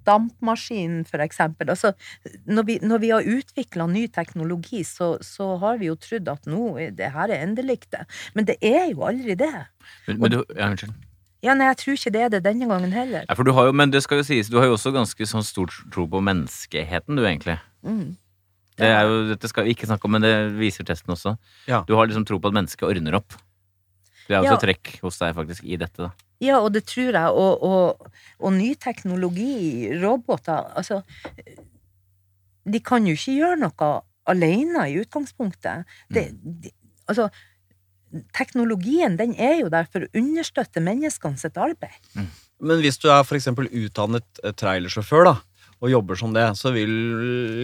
[0.06, 1.70] Dampmaskinen, for eksempel.
[1.72, 1.94] Altså,
[2.46, 6.50] når, vi, når vi har utvikla ny teknologi, så, så, har vi jo trodd at
[6.50, 8.04] nå det her er endelikte.
[8.36, 9.54] Men det er jo aldri det.
[10.08, 10.94] Men, men du, ja, unnskyld.
[11.44, 13.24] Ja, nei, Jeg tror ikke det er det denne gangen heller.
[13.28, 15.28] Ja, for du har jo, Men det skal jo sies, du har jo også ganske
[15.28, 17.58] sånn stor tro på menneskeheten, du, egentlig.
[17.84, 18.14] Mm.
[18.80, 21.36] Det er jo, Dette skal vi ikke snakke om, men det viser testen også.
[21.70, 21.84] Ja.
[21.86, 23.36] Du har liksom tro på at mennesket ordner opp.
[24.24, 24.62] Det er også ja.
[24.62, 26.08] trekk hos deg faktisk i dette.
[26.08, 26.23] da.
[26.44, 27.30] Ja, og det tror jeg.
[27.44, 31.02] Og, og, og ny teknologi, roboter Altså,
[32.64, 33.90] de kan jo ikke gjøre noe
[34.30, 35.88] alene i utgangspunktet.
[36.12, 36.60] Det, mm.
[36.64, 36.72] de,
[37.10, 37.28] altså,
[38.36, 41.98] teknologien den er jo der for å understøtte menneskene sitt arbeid.
[42.14, 42.30] Mm.
[42.64, 43.50] Men hvis du er f.eks.
[43.50, 45.34] utdannet eh, trailersjåfør, da,
[45.84, 46.92] og jobber som det, så vil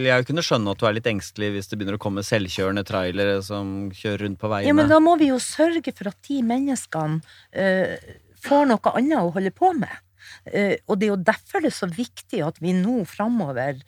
[0.05, 3.39] jeg kunne skjønne at du er litt engstelig hvis det begynner å komme selvkjørende trailere
[3.45, 4.69] som kjører rundt på veiene.
[4.69, 8.11] Ja, men da må vi jo sørge for at de menneskene uh,
[8.45, 9.93] får noe annet å holde på med.
[10.45, 13.81] Uh, og det er jo derfor det er så viktig at vi nå framover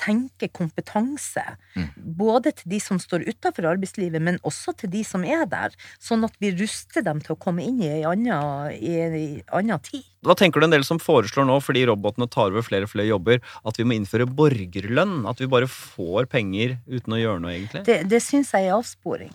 [0.00, 1.42] tenker kompetanse.
[1.76, 1.88] Mm.
[2.18, 5.74] Både til de som står utafor arbeidslivet, men også til de som er der.
[6.02, 10.04] Sånn at vi ruster dem til å komme inn i ei anna tid.
[10.26, 13.10] Hva tenker du en del som foreslår nå, fordi robotene tar over flere og flere
[13.12, 15.20] jobber, at vi må innføre borgerlønn?
[15.30, 17.86] At vi bare får penger uten å gjøre noe, egentlig?
[17.88, 19.34] Det, det syns jeg er avsporing.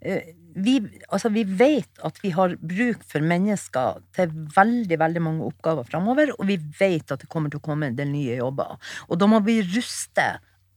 [0.00, 0.78] Eh, vi,
[1.12, 6.32] altså vi, vet at vi har bruk for mennesker til veldig veldig mange oppgaver framover,
[6.38, 8.80] og vi vet at det kommer til å komme en del nye jobber.
[9.08, 10.26] Og da må vi ruste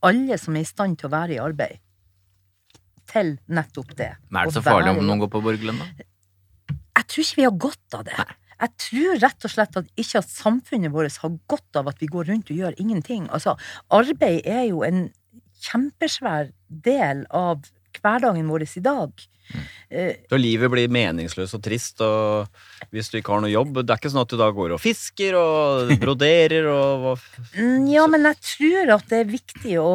[0.04, 1.80] alle som er i stand til å være i arbeid,
[3.10, 4.12] til nettopp det.
[4.28, 6.08] Men er det så farlig om noen går på borgerlønn, da?
[6.94, 8.16] Jeg tror ikke vi har godt av det.
[8.20, 8.40] Nei.
[8.54, 12.08] Jeg tror rett og slett at ikke at samfunnet vårt har godt av at vi
[12.08, 13.26] går rundt og gjør ingenting.
[13.34, 13.56] Altså,
[13.92, 15.08] arbeid er jo en
[15.64, 16.52] kjempesvær
[16.84, 17.66] del av
[18.02, 19.24] hverdagen vår i dag.
[19.44, 19.64] Mm.
[20.30, 24.00] Så livet blir meningsløst og trist, og hvis du ikke har noe jobb Det er
[24.00, 27.10] ikke sånn at du da går og fisker og broderer og
[27.52, 29.90] mm, Ja, men jeg tror at det er viktig å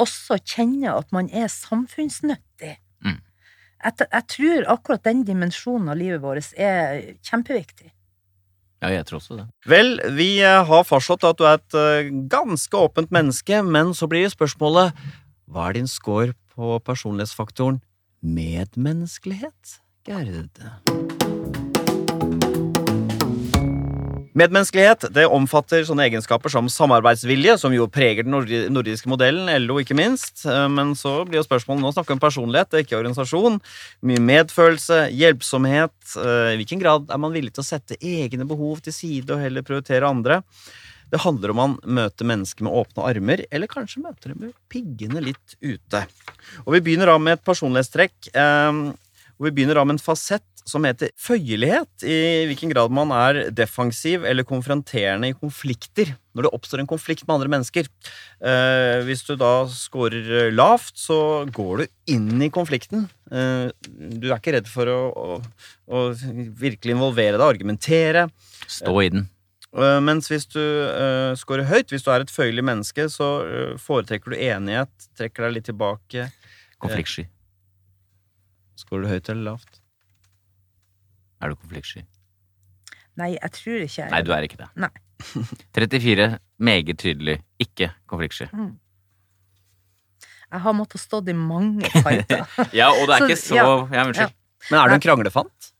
[0.00, 2.74] også kjenne at man er samfunnsnyttig.
[3.04, 3.20] Mm.
[3.84, 7.92] Jeg, jeg, tror akkurat den dimensjonen av livet vårt er kjempeviktig.
[8.84, 9.46] Ja, jeg tror også det.
[9.68, 14.08] Vel, vi eh, har fastslått at du er et eh, ganske åpent menneske, men så
[14.10, 14.92] blir spørsmålet
[15.48, 17.82] hva er din score på personlighetsfaktoren
[18.26, 20.62] medmenneskelighet, Gerd?
[24.36, 28.34] Medmenneskelighet det omfatter sånne egenskaper som samarbeidsvilje, som jo preger den
[28.74, 30.42] nordiske modellen, LO ikke minst.
[30.44, 33.56] Eh, men så blir jo spørsmålet nå snakker vi om personlighet, det er ikke organisasjon.
[34.04, 35.96] Mye medfølelse, hjelpsomhet.
[36.20, 39.40] Eh, I hvilken grad er man villig til å sette egne behov til side og
[39.40, 40.42] heller prioritere andre?
[41.12, 45.22] Det handler om man møter mennesker med åpne armer, eller kanskje møter dem med piggene
[45.22, 46.06] litt ute.
[46.64, 48.32] Og Vi begynner da med et personlighetstrekk.
[48.34, 48.84] Eh,
[49.36, 52.02] og vi begynner da med en fasett som heter føyelighet.
[52.02, 56.14] I hvilken grad man er defensiv eller konfronterende i konflikter.
[56.34, 57.86] Når det oppstår en konflikt med andre mennesker.
[58.40, 61.18] Eh, hvis du da scorer lavt, så
[61.54, 63.06] går du inn i konflikten.
[63.30, 65.38] Eh, du er ikke redd for å, å,
[65.86, 68.28] å virkelig involvere deg, argumentere.
[68.66, 69.28] Stå i den.
[69.76, 73.72] Uh, mens hvis du uh, scorer høyt, hvis du er et føyelig menneske, så uh,
[73.80, 76.30] foretrekker du enighet, trekker deg litt tilbake.
[76.80, 77.26] Konfliktsky.
[78.80, 79.82] Scorer du høyt eller lavt?
[81.44, 82.06] Er du konfliktsky?
[83.20, 84.68] Nei, jeg tror ikke jeg Nei, du er ikke det.
[84.80, 84.92] Nei.
[85.76, 86.26] 34.
[86.56, 88.48] Meget tydelig ikke konfliktsky.
[88.52, 88.74] Mm.
[90.46, 92.46] Jeg har måttet stå i mange fighter.
[92.80, 94.32] ja, og det er så, ikke så ja, ja, Unnskyld.
[94.32, 94.70] Ja.
[94.70, 95.70] Men er du en kranglefant?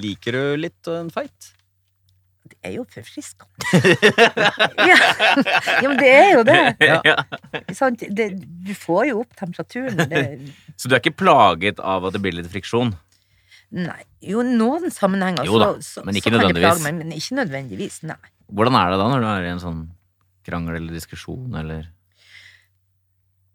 [0.00, 1.52] Liker du litt en fight?
[2.64, 3.50] Det er jo forfriskende.
[4.90, 4.96] ja.
[5.82, 6.60] ja, men det er jo det.
[6.80, 7.16] Ja.
[8.16, 8.28] det.
[8.64, 10.00] Du får jo opp temperaturen.
[10.08, 10.22] Det...
[10.80, 12.94] Så du er ikke plaget av at det blir litt friksjon?
[13.76, 14.00] Nei.
[14.24, 16.64] Jo, noen sammenhenger jo da, så, men ikke så nødvendigvis.
[16.70, 18.32] Plage meg, men ikke nødvendigvis, nei.
[18.56, 19.82] Hvordan er det da når du er i en sånn
[20.48, 21.90] krangel eller diskusjon, eller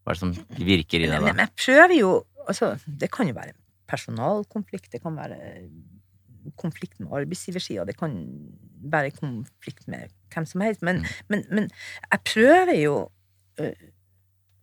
[0.03, 1.31] Hva er det som virker i deg da?
[1.31, 2.11] Men jeg prøver jo
[2.49, 3.51] Altså, det kan jo være
[3.89, 5.37] personalkonflikt, det kan være
[6.59, 8.15] konflikt med arbeidsgiversida, det kan
[8.79, 10.83] være konflikt med hvem som helst.
[10.85, 11.25] Men, mm.
[11.29, 11.71] men, men
[12.11, 12.95] jeg prøver jo
[13.61, 13.87] uh,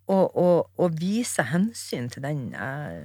[0.06, 3.02] å, å, å, vise hensyn til den jeg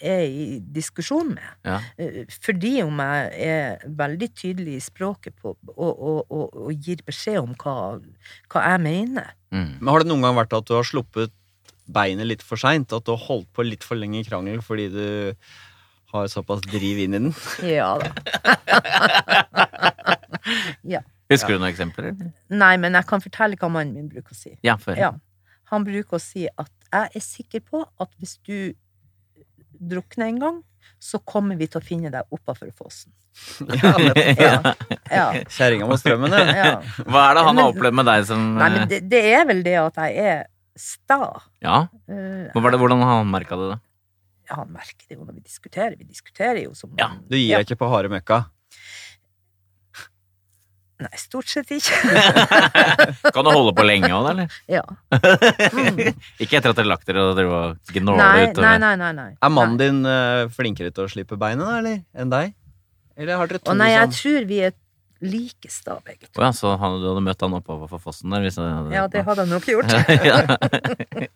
[0.00, 1.50] er i diskusjon med.
[1.66, 1.80] Ja.
[2.00, 7.40] Uh, fordi om jeg er veldig tydelig i språket på, og, og, og, gir beskjed
[7.42, 7.98] om hva,
[8.52, 9.34] hva jeg mener.
[9.50, 9.76] Mm.
[9.80, 11.34] Men Har det noen gang vært at du har sluppet
[11.90, 12.92] beinet litt for seint?
[12.94, 15.04] At du har holdt på litt for lenge i krangel fordi du
[16.12, 17.32] har såpass driv inn i den?
[17.76, 18.10] Ja da.
[20.96, 21.02] ja.
[21.30, 22.14] Husker du noen eksempler?
[22.50, 24.56] Nei, men jeg kan fortelle hva mannen min bruker å si.
[24.66, 24.98] Ja, for.
[24.98, 25.12] ja.
[25.70, 28.72] Han bruker å si at jeg er sikker på at hvis du
[29.80, 30.58] drukner en gang,
[31.00, 33.12] så kommer vi til å finne deg oppafor fossen.
[33.82, 33.92] ja,
[34.34, 34.74] ja.
[35.06, 35.26] ja.
[35.54, 36.80] Kjerringa mot strømmen, ja.
[37.06, 39.62] Hva er det han har opplevd med deg som Nei, men det, det, er vel
[39.64, 40.42] det at jeg er
[40.80, 41.20] sta.
[41.62, 41.84] Ja?
[42.10, 43.78] Eh, hvordan har han merka det, da?
[44.50, 45.94] Ja, han merker det jo når vi diskuterer.
[45.94, 48.42] Vi diskuterer jo som Ja, Du gir deg ikke på harde møkka?
[51.00, 51.96] Nei, stort sett ikke.
[53.34, 54.56] kan du holde på lenge òg, eller?
[54.76, 54.82] Ja.
[55.14, 56.02] Mm.
[56.42, 57.60] ikke etter at dere lagt dere og dere
[57.94, 58.66] gnåler utover?
[58.66, 59.30] Nei, nei, nei, nei.
[59.40, 62.02] Er mannen din uh, flinkere til å slippe beinet, eller?
[62.12, 62.52] Enn deg?
[63.16, 64.18] Eller har dere to Å nei, jeg sånn?
[64.18, 64.76] tror vi er
[65.20, 66.38] likeste av begge to.
[66.38, 68.46] Oh, ja, så han, du hadde møtt han oppover for fossen der?
[68.48, 69.90] Hadde, ja, det hadde han nok gjort.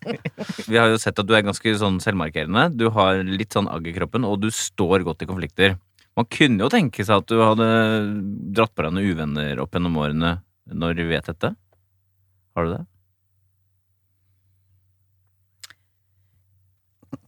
[0.69, 2.69] Vi har jo sett at du er ganske sånn selvmarkerende.
[2.77, 5.77] Du har litt sånn agg i kroppen, og du står godt i konflikter.
[6.15, 7.69] Man kunne jo tenke seg at du hadde
[8.55, 10.37] dratt på deg noen uvenner opp gjennom årene
[10.71, 11.53] når du vet dette.
[12.55, 12.83] Har du det?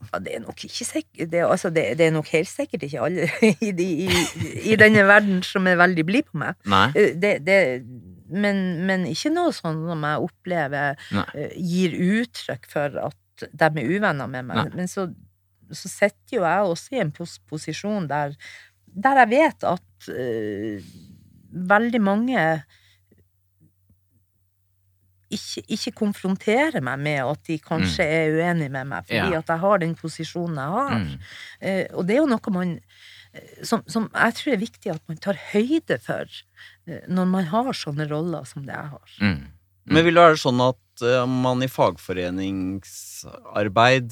[0.08, 3.06] Ja, det er nok ikke sikkert det, altså det, det, er nok helt sikkert ikke
[3.08, 3.28] alle
[3.68, 4.20] i, de, i,
[4.72, 6.60] i denne verden som er veldig blid på meg.
[6.96, 7.60] Eh, det, det,
[8.28, 11.28] men, men, ikke noe sånn som jeg opplever Nei.
[11.36, 14.64] Eh, gir uttrykk for at de er uvenner med meg.
[14.64, 14.82] Nei.
[14.82, 15.08] Men så,
[15.72, 18.34] så sitter jo jeg også i en posisjon der,
[18.88, 20.88] der jeg vet at uh,
[21.72, 22.44] veldig mange
[25.34, 28.12] ikke, ikke konfrontere meg med at de kanskje mm.
[28.18, 29.40] er uenige med meg, fordi ja.
[29.42, 30.98] at jeg har den posisjonen jeg har.
[31.04, 31.14] Mm.
[31.60, 32.82] Eh, og det er jo noe man eh,
[33.68, 36.26] som, som, jeg tror er viktig at man tar høyde for
[36.88, 39.08] eh, når man har sånne roller som det jeg har.
[39.22, 39.44] Mm.
[39.88, 44.08] Men vil det være sånn at uh, man i fagforeningsarbeid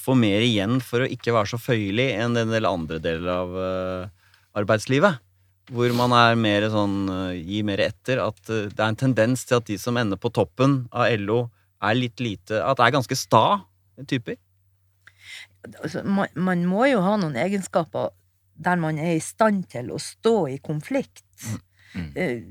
[0.00, 3.48] får mer igjen for å ikke være så føyelig enn en del andre deler av
[3.52, 4.08] uh,
[4.56, 5.14] arbeidslivet?
[5.70, 6.98] Hvor man er mer sånn
[7.36, 8.22] gi gir mer etter.
[8.22, 11.44] At eh, det er en tendens til at de som ender på toppen av LO,
[11.80, 13.44] er litt lite At det er ganske sta
[14.08, 14.36] typer.
[15.80, 18.10] Altså, man, man, må jo ha noen egenskaper
[18.60, 21.24] der man er i stand til å stå i konflikt.
[21.46, 21.60] Mm.
[21.90, 22.10] Mm.
[22.20, 22.42] Eh,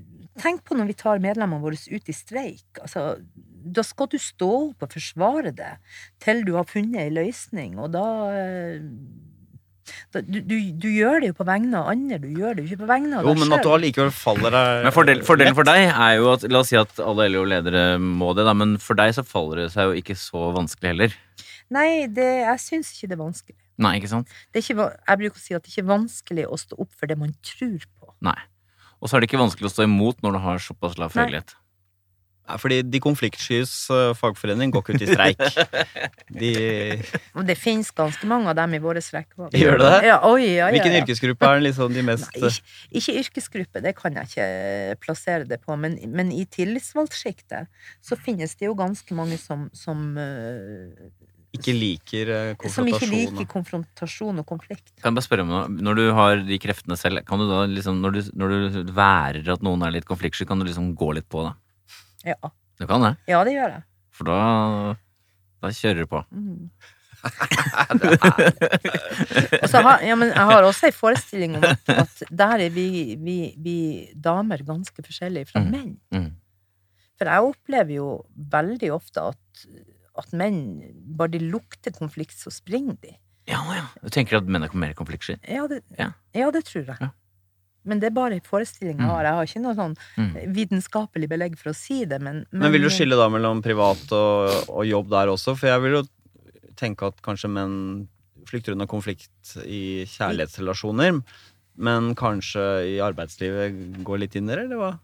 [0.41, 2.81] tenk på når vi tar medlemmene våre ut i streik.
[2.81, 3.19] Altså,
[3.69, 5.75] da skal du stå opp og forsvare det
[6.23, 8.07] til du har funnet ei løsning, og da
[10.15, 12.83] du, du, du, gjør det jo på vegne av andre, du gjør det jo ikke
[12.83, 13.43] på vegne av deg selv.
[13.45, 16.63] Men at du allikevel faller deg Men fordel, Fordelen for deg er jo at La
[16.63, 19.91] oss si at alle LO-ledere må det, da, men for deg så faller det seg
[19.91, 21.17] jo ikke så vanskelig heller.
[21.73, 23.59] Nei, det, jeg syns ikke det er vanskelig.
[23.79, 24.31] Nei, ikke sant?
[24.51, 26.91] Det er ikke, jeg bruker å si at det ikke er vanskelig å stå opp
[26.97, 28.13] for det man tror på.
[28.25, 28.37] Nei.
[28.99, 31.55] Og så er det ikke vanskelig å stå imot når du har såpass lav føyelighet.
[32.57, 35.43] Fordi De konfliktskyes uh, fagforening går ikke ut i streik.
[36.41, 36.51] De
[37.37, 39.31] Og det finnes ganske mange av dem i våre streik.
[39.53, 40.01] Gjør det det?
[40.09, 43.95] Ja, oi, ja, ja, Hvilken yrkesgruppe er liksom de mest Nei, ikke, ikke, yrkesgruppe, det
[43.97, 45.77] kan jeg ikke plassere det på.
[45.79, 47.69] Men, men i tillitsvalgtsjiktet
[48.05, 51.09] så finnes det jo ganske mange som, som uh,
[51.55, 52.29] ikke liker
[52.61, 52.73] konfrontasjon.
[52.75, 54.91] Som ikke liker konfrontasjon og konflikt.
[55.01, 55.63] Kan jeg bare spørre om noe?
[55.81, 59.49] Når du har de kreftene selv, kan du da liksom, når du, når du værer
[59.55, 61.55] at noen er litt konfliktsky, kan du liksom gå litt på det?
[62.27, 62.51] Ja.
[62.79, 63.15] Du kan det?
[63.29, 63.83] Ja, det gjør jeg.
[64.15, 64.39] For da,
[65.63, 66.19] da kjører du på.
[66.31, 66.69] Mm.
[69.59, 72.71] og så har, ja, men jeg har også en forestilling om at, at der er
[72.71, 73.77] vi, vi, vi,
[74.15, 75.69] damer ganske forskjellige fra mm.
[75.73, 75.93] menn.
[76.15, 76.31] Mm.
[77.19, 78.07] For jeg opplever jo
[78.55, 79.43] veldig ofte at,
[80.23, 80.59] at menn
[81.19, 83.11] bare de lukter konflikt, så springer de.
[83.49, 83.85] Ja, ja.
[83.99, 85.35] Du tenker at menn er mer konfliktsky?
[85.43, 86.09] Ja, ja.
[86.37, 87.11] ja, det tror jeg.
[87.89, 87.95] Ja.
[87.95, 89.25] Men det er bare en forestilling jeg har.
[89.25, 90.31] Jeg har ikke noe sånn mm.
[90.55, 92.21] vitenskapelig belegg for å si det.
[92.21, 95.57] Men, men, men vil du skille da mellom privat og, og, jobb der også?
[95.57, 96.05] For jeg vil jo
[96.79, 97.75] tenke at kanskje menn
[98.49, 101.19] flykter unna konflikt i kjærlighetsrelasjoner,
[101.79, 104.95] men kanskje i arbeidslivet går litt inn der, eller hva?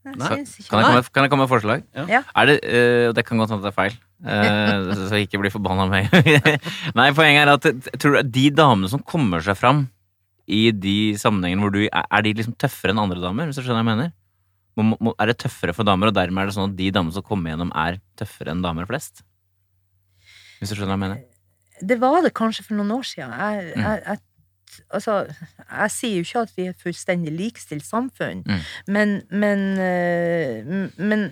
[0.00, 1.82] Nei, kan, jeg komme, kan, jeg komme, med forslag?
[2.08, 2.22] Ja.
[2.24, 5.52] Er det, uh, det kan godt hende det er feil, uh, så jeg ikke blir
[5.52, 6.08] forbanna meg.
[6.98, 9.84] Nei, poenget er at tror du, de damene som kommer seg fram
[10.50, 13.84] i de sammenhengene hvor du Er de liksom tøffere enn andre damer, hvis du skjønner
[13.84, 14.14] hva jeg mener?
[14.78, 17.14] Må, må, er det tøffere for damer, og dermed er det sånn at de damene
[17.14, 19.24] som kommer gjennom, er tøffere enn damer flest?
[20.60, 21.22] Hvis du skjønner hva jeg mener?
[21.90, 23.32] Det var det kanskje for noen år siden.
[23.32, 23.84] Jeg, mm.
[23.84, 25.16] jeg, jeg, altså,
[25.64, 28.66] jeg sier jo ikke at vi er et fullstendig likestilt samfunn, mm.
[28.96, 31.26] men, men, øh, men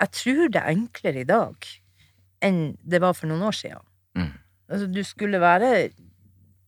[0.00, 1.70] jeg tror det er enklere i dag
[2.44, 3.82] enn det var for noen år siden.
[4.16, 4.32] Mm.
[4.70, 5.90] Altså, du skulle være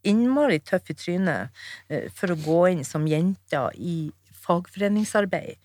[0.09, 4.11] innmari tøff i trynet eh, for å gå inn som jente i
[4.43, 5.61] fagforeningsarbeid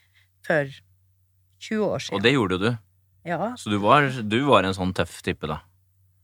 [0.45, 0.69] for
[1.63, 2.19] 20 år siden.
[2.19, 2.69] Og det gjorde du?
[3.27, 3.53] Ja.
[3.59, 5.61] Så du var, du var en sånn tøff type, da?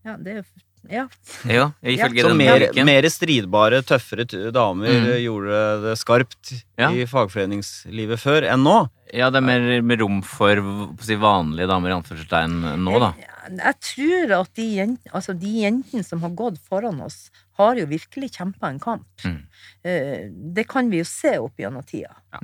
[0.04, 0.44] Ja, det
[0.90, 1.08] ja.
[1.48, 2.28] ja ifølge ja.
[2.28, 5.10] Så mer, mer, stridbare, tøffere damer mm.
[5.24, 6.90] gjorde det skarpt ja.
[6.92, 8.78] i fagforeningslivet før enn nå?
[9.14, 10.60] Ja, det er mer, mer rom for
[11.06, 13.14] si, vanlige damer i anførselstegn nå, da.
[13.22, 17.28] Jeg, jeg tror at de, jent, altså de jentene som har gått foran oss,
[17.60, 19.26] har jo virkelig kjempa en kamp.
[19.26, 19.42] Mm.
[19.84, 20.24] Eh,
[20.58, 22.16] det kan vi jo se opp gjennom tida.
[22.34, 22.42] Ja.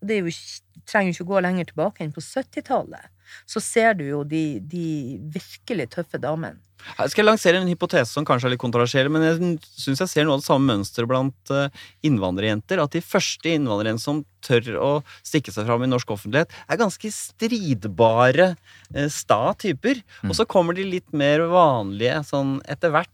[0.00, 0.36] Og Det jo,
[0.84, 3.10] trenger jo ikke å gå lenger tilbake enn på 70-tallet.
[3.48, 4.86] Så ser du jo de, de
[5.32, 6.60] virkelig tøffe damene.
[6.84, 10.26] Jeg skal lansere en hypotese som kanskje er litt kontroversiell, men jeg syns jeg ser
[10.26, 12.82] noe av det samme mønsteret blant eh, innvandrerjenter.
[12.82, 14.90] At de første innvandrerjentene som tør å
[15.24, 18.50] stikke seg fram i norsk offentlighet, er ganske stridbare,
[18.92, 20.02] eh, sta typer.
[20.20, 20.34] Mm.
[20.34, 23.10] Og så kommer de litt mer vanlige sånn etter hvert.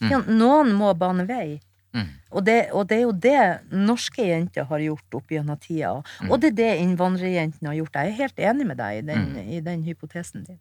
[0.00, 0.10] Mm.
[0.12, 1.60] Ja, noen må bane vei.
[1.92, 2.06] Mm.
[2.30, 3.40] Og, det, og, det, er jo det
[3.74, 5.96] norske jenter har gjort opp gjennom tida.
[6.22, 6.30] Mm.
[6.30, 7.98] Og det er det innvandrerjentene har gjort.
[7.98, 9.48] Jeg er helt enig med deg i den, mm.
[9.56, 10.60] i den hypotesen din.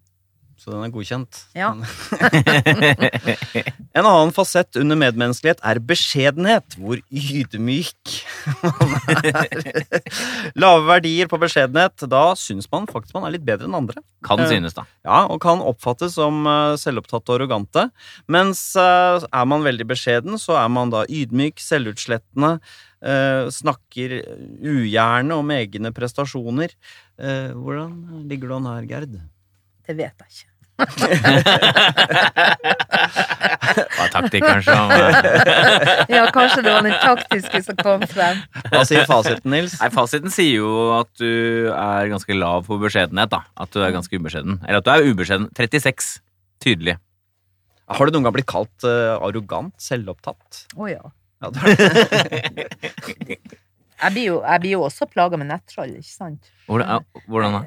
[0.60, 1.42] Så den er godkjent.
[1.58, 1.72] Ja.
[3.98, 8.16] en annen fasett under medmenneskelighet er beskjedenhet, hvor ydmyk
[8.64, 8.96] man
[9.34, 9.64] er.
[10.60, 14.04] Lave verdier på beskjedenhet, da syns man faktisk man er litt bedre enn andre.
[14.26, 14.84] Kan Eh, synes, da.
[15.08, 16.44] Ja, og kan oppfattes som
[16.80, 17.88] selvopptatt selvopptatte og arrogante.
[18.28, 22.60] Mens eh, er man veldig beskjeden, så er man da ydmyk, selvutslettende,
[23.02, 24.20] eh, snakker
[24.62, 26.76] ugjerne om egne prestasjoner.
[27.20, 29.20] Eh, hvordan ligger du an her, Gerd?
[29.90, 30.46] Det vet jeg ikke.
[33.70, 34.92] Det var taktikeren som
[36.16, 38.40] Ja, kanskje det var den taktiske som kom frem.
[38.72, 39.76] Hva sier fasiten, Nils?
[39.82, 43.32] Nei, Fasiten sier jo at du er ganske lav på beskjedenhet.
[43.34, 44.62] da At du er ganske ubeskjeden.
[44.66, 45.50] Eller at du er ubeskjeden.
[45.58, 46.20] 36.
[46.64, 46.96] Tydelig.
[47.90, 50.66] Har du noen gang blitt kalt uh, arrogant, selvopptatt?
[50.78, 51.04] Å ja.
[51.42, 51.60] Ja, det
[54.00, 56.52] Jeg blir jo, jeg blir jo også plaga med nettroll, ikke sant?
[56.70, 57.62] Hvordan, hvordan da?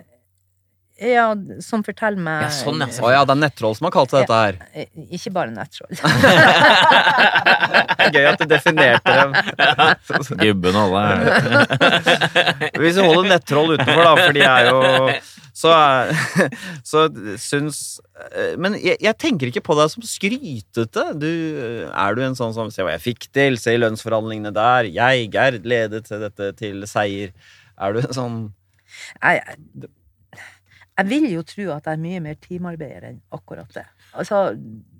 [1.03, 1.32] Ja,
[1.64, 2.86] som forteller meg Ja, sånn, ja.
[3.03, 4.55] Å ja, det er nettroll som har kalt seg dette her.
[4.72, 4.86] Eh,
[5.18, 5.92] Ikke bare nettroll.
[8.14, 9.30] Gøy at du definerte dem.
[10.42, 11.03] Gubben alle.
[12.80, 14.78] Hvis vi holder nettroll utenfor, da, for de er jo
[15.53, 15.72] så,
[16.88, 17.03] så
[17.40, 17.78] syns
[18.32, 21.05] eh, Men jeg, jeg tenker ikke på deg som skrytete.
[21.20, 21.28] Du,
[21.92, 24.88] er du en sånn som Se hva jeg fikk til, se i lønnsforhandlingene der.
[24.92, 27.30] Jeg, Gerd, ledet dette til seier.
[27.82, 28.38] Er du en sånn
[29.20, 29.36] Jeg,
[30.99, 33.86] jeg vil jo tro at jeg er mye mer teamarbeider enn akkurat det.
[34.12, 34.36] Altså,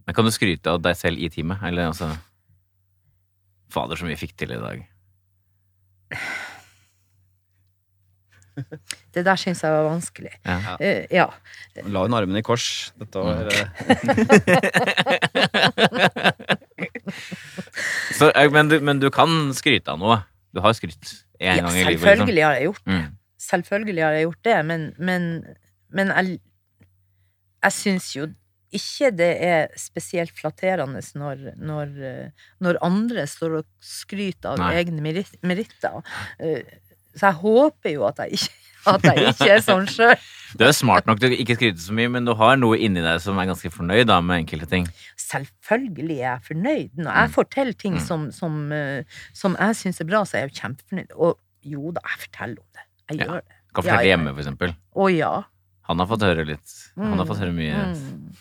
[0.07, 1.59] Men kan du skryte av deg selv i teamet?
[1.69, 2.09] Eller altså
[3.73, 4.79] Fader, så mye fikk til i dag.
[9.15, 10.33] det der syns jeg var vanskelig.
[10.45, 10.77] Ja.
[10.77, 11.27] Uh, ja.
[11.89, 12.93] La hun armene i kors.
[13.01, 13.69] Dette var eh,
[18.13, 20.19] Så, eh, men, du, men du kan skryte av noe.
[20.53, 21.93] Du har skrytt en ja gang i livet.
[21.97, 22.09] Liksom.
[22.09, 23.07] selvfølgelig har jeg gjort Mm.
[23.43, 25.23] Selvfølgelig har jeg gjort det, men, men,
[25.93, 26.39] men jeg,
[27.63, 28.27] jeg syns jo
[28.73, 31.91] ikke det er spesielt flatterende når, når,
[32.65, 34.71] når andre står og skryter av Nei.
[34.81, 35.03] egne
[35.45, 36.01] meritter.
[36.41, 36.63] Eh,
[37.13, 38.55] Så jeg håper jo at jeg ikke,
[38.95, 40.17] at jeg ikke er sånn sjøl.
[40.57, 43.01] Du er smart nok til å ikke skryte så mye, men du har noe inni
[43.01, 44.85] deg som er ganske fornøyd da, med enkelte ting.
[45.21, 46.91] Selvfølgelig er jeg fornøyd.
[47.01, 48.03] Når jeg får til ting Mm.
[48.05, 51.15] som, som, eh, som jeg syns er bra, så er jeg jo kjempefornøyd.
[51.17, 52.85] Og jo da, jeg forteller om det.
[53.13, 53.25] Jeg Ja.
[53.31, 53.57] gjør det.
[53.73, 54.11] Kan fortelle ja.
[54.17, 54.75] hjemme, for eksempel.
[54.97, 55.33] Å ja.
[55.93, 56.79] Han har fått høre litt.
[56.99, 57.85] Han har fått høre mye.
[57.93, 58.33] Mm.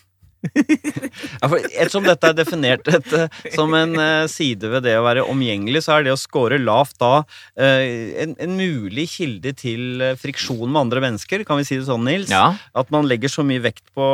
[1.41, 3.12] Ja, for Ettersom dette er definert et,
[3.54, 6.97] som en uh, side ved det å være omgjengelig, så er det å score lavt
[7.02, 7.84] da uh,
[8.24, 11.45] en, en mulig kilde til eh, friksjon med andre mennesker.
[11.47, 12.32] Kan vi si det sånn, Nils?
[12.34, 14.06] Ja, At man legger så mye vekt på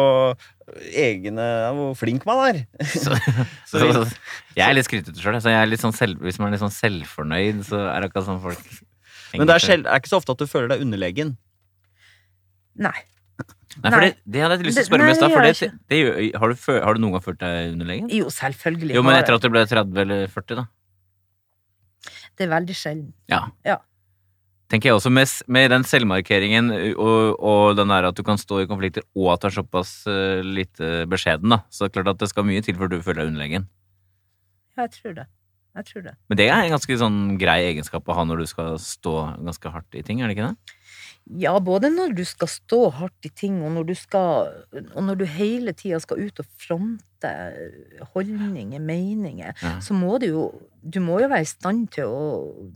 [1.00, 1.46] egne
[1.78, 2.62] Hvor flink man er.
[2.92, 3.16] så,
[3.70, 4.06] Så så,
[4.58, 5.40] jeg er litt skrytete sjøl.
[5.44, 8.12] Så jeg er litt sånn selv, hvis man er litt sånn selvfornøyd, så er det
[8.12, 8.72] akkurat sånn folk
[9.34, 11.38] Men det er, selv, er ikke så ofte at du føler deg underlegen.
[12.78, 13.00] Nei.
[13.84, 15.32] Nei, for det, det hadde jeg lyst til å spørre i stad.
[15.34, 16.56] for det- det Har du
[16.86, 18.08] har du noen gang følt deg underlegen?
[18.10, 18.96] Jo, selvfølgelig.
[18.96, 20.66] Jo, men etter at du ble 30 eller 40, da?
[22.38, 23.14] Det er veldig sjelden.
[23.30, 23.48] Ja.
[23.66, 23.78] Ja.
[24.70, 28.62] Tenker jeg også med, med den selvmarkeringen og, og den der at du kan stå
[28.64, 31.62] i konflikter, og at du er såpass uh, lite beskjeden, da.
[31.72, 33.68] Så det er klart at det skal mye til før du føler deg underlegen.
[34.76, 35.28] Ja, jeg tror det.
[35.78, 36.14] Jeg tror det.
[36.28, 39.14] Men det er en ganske sånn grei egenskap å ha når du skal stå
[39.46, 40.76] ganske hardt i ting, er det ikke det?
[41.36, 44.48] Ja, både når du skal stå hardt i ting, og når du skal
[44.96, 47.32] Og når du hele tida skal ut og fronte
[48.14, 49.80] holdninger, meninger, Ja.
[49.84, 50.46] så må du jo
[50.82, 52.72] Du må jo være i stand til å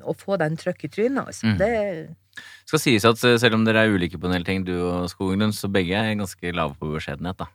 [0.00, 1.44] å få deg en trøkk i trynet, altså.
[1.44, 1.58] Mm.
[1.60, 4.72] Det skal sies at eh, selv om dere er ulike på en del ting, du
[4.80, 7.50] og Skoglund, så begge er ganske lave på beskjedenhet, da.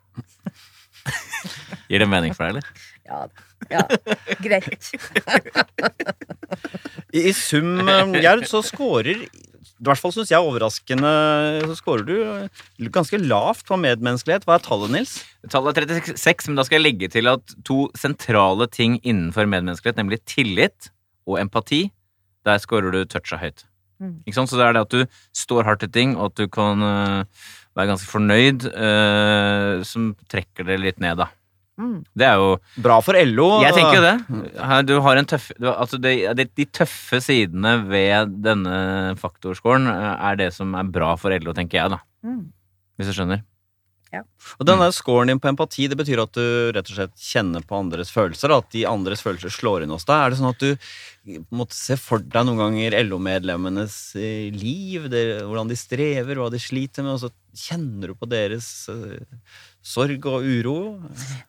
[1.90, 2.86] Gir det mening for deg, eller?
[3.06, 3.26] Ja,
[3.70, 3.84] ja
[4.42, 4.92] greit.
[7.14, 9.28] I, i sum, eh, Gerd, så scorer
[9.76, 11.10] i hvert fall syns jeg overraskende
[11.68, 14.46] Så scorer du eh, ganske lavt på medmenneskelighet.
[14.48, 15.18] Hva er tallet, Nils?
[15.52, 20.00] Tallet er 36, men da skal jeg legge til at to sentrale ting innenfor medmenneskelighet,
[20.00, 20.92] nemlig tillit
[21.28, 21.90] og empati,
[22.48, 23.66] der scorer du toucha høyt.
[24.00, 24.20] Mm.
[24.24, 24.52] Ikke sant?
[24.52, 27.48] Så det er det at du står hardt i ting, og at du kan øh,
[27.76, 31.30] være ganske fornøyd, øh, som trekker det litt ned, da.
[31.76, 31.98] Mm.
[32.16, 33.48] Det er jo Bra for LO.
[33.66, 34.84] Jeg tenker jo det.
[34.88, 40.14] Du har en tøff, du, altså det, det, de tøffe sidene ved denne faktorscoren øh,
[40.30, 42.00] er det som er bra for LO, tenker jeg, da.
[42.24, 42.46] Mm.
[42.96, 43.44] Hvis du skjønner.
[44.14, 44.22] Ja.
[44.62, 47.80] Og denne scoren din på empati, det betyr at du rett og slett kjenner på
[47.82, 48.54] andres følelser?
[48.56, 50.16] At de andres følelser slår inn hos deg?
[50.16, 55.10] Er det sånn at du måtte se for deg noen ganger LO-medlemmenes eh, liv?
[55.12, 59.20] Det, hvordan de strever, hva de sliter med, og så kjenner du på deres eh,
[59.86, 60.76] sorg og uro?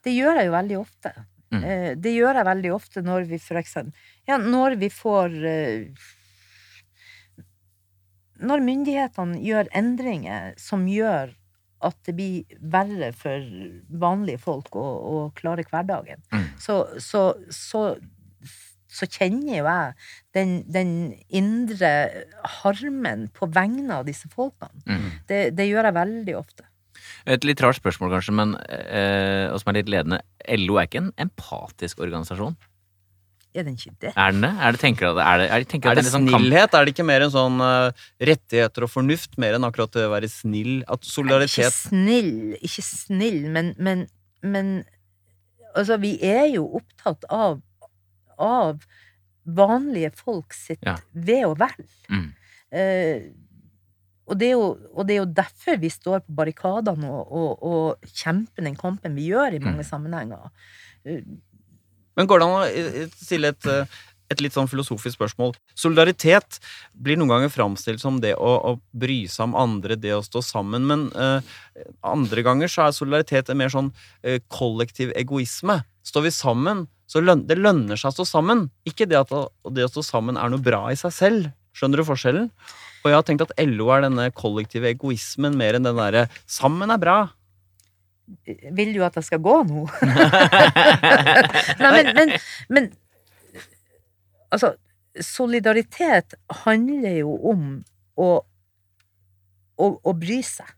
[0.05, 1.13] Det gjør jeg jo veldig ofte.
[1.55, 1.63] Mm.
[1.63, 3.95] Eh, Det gjør jeg veldig ofte når vi for eksempel
[4.27, 6.07] Ja, når vi får eh,
[8.43, 11.31] Når myndighetene gjør endringer som gjør
[11.87, 13.45] at det blir verre for
[14.03, 16.45] vanlige folk å, å klare hverdagen, Mm.
[16.59, 17.23] så, så,
[17.53, 17.83] så,
[18.89, 19.95] så kjenner jo jeg
[20.35, 20.93] den, den
[21.29, 21.91] indre
[22.63, 24.73] harmen på vegne av disse folkene.
[24.89, 25.07] Mm.
[25.29, 26.67] Det, det gjør jeg veldig ofte.
[27.27, 30.21] Et litt rart spørsmål, kanskje, men eh, og som er litt ledende.
[30.61, 32.55] LO er ikke en empatisk organisasjon?
[33.57, 34.11] Er den ikke det?
[34.21, 34.51] Er den det?
[34.61, 36.75] Er det, tenker dere, er det, er det, tenker Er det, det sånn kamp- snillhet?
[36.77, 40.13] Er det ikke mer en sånn uh, rettigheter og fornuft, mer enn akkurat det å
[40.13, 40.83] være snill?
[40.93, 44.05] At Ikke snill, ikke snill, men, men,
[44.45, 44.75] men
[45.77, 47.59] Altså, vi er jo opptatt av,
[48.41, 48.85] av
[49.45, 50.95] vanlige folk sitt Ja.
[51.13, 51.83] ve og vel.
[52.09, 52.29] Mm.
[52.73, 53.27] Eh,
[54.27, 54.65] og, det jo,
[54.95, 59.15] og det er jo derfor vi står på barrikadene og, og, og kjemper den kampen
[59.15, 59.89] vi gjør i mange Mm.
[59.91, 60.51] sammenhenger.
[61.07, 61.23] Eh,
[62.17, 63.85] Men går det an å eh, stille et, eh,
[64.33, 65.53] et litt sånn filosofisk spørsmål?
[65.79, 66.59] Solidaritet
[66.97, 70.43] blir noen ganger framstilt som det å, å bry seg om andre, det å stå
[70.43, 70.87] sammen.
[70.89, 71.39] Men uh,
[72.03, 73.93] andre ganger så er solidaritet en mer sånn
[74.27, 75.85] uh, kollektiv egoisme.
[76.03, 78.65] Står vi sammen, så løn, det lønner seg å stå sammen.
[78.89, 79.31] Ikke det at
[79.71, 81.53] det å stå sammen er noe bra i seg selv.
[81.77, 82.51] Skjønner du forskjellen?
[83.07, 86.91] Og jeg har tenkt at LO er denne kollektive egoismen mer enn den derre 'sammen
[86.91, 87.31] er bra'.
[88.75, 89.85] vil du at jeg skal gå nå?
[91.83, 92.33] Nei, men, men,
[92.69, 92.89] men
[94.51, 94.73] Altså,
[95.21, 96.35] solidaritet
[96.65, 97.63] handler jo om
[98.19, 98.29] å,
[99.79, 100.69] å, å bry seg.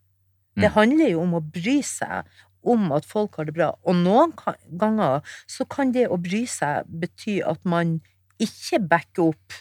[0.59, 0.75] Det Mm.
[0.75, 2.27] handler jo om å bry seg
[2.67, 3.69] om at folk har det bra.
[3.87, 4.33] Og noen
[4.81, 8.01] ganger så kan det å bry seg bety at man
[8.43, 9.53] ikke backer opp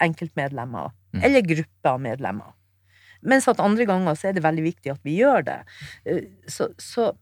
[0.00, 1.22] enkeltmedlemmer Mm.
[1.24, 2.52] eller grupper av medlemmer.
[3.22, 5.60] Mens at andre ganger så er det veldig viktig at vi gjør det.
[6.06, 7.12] Eh, Så, så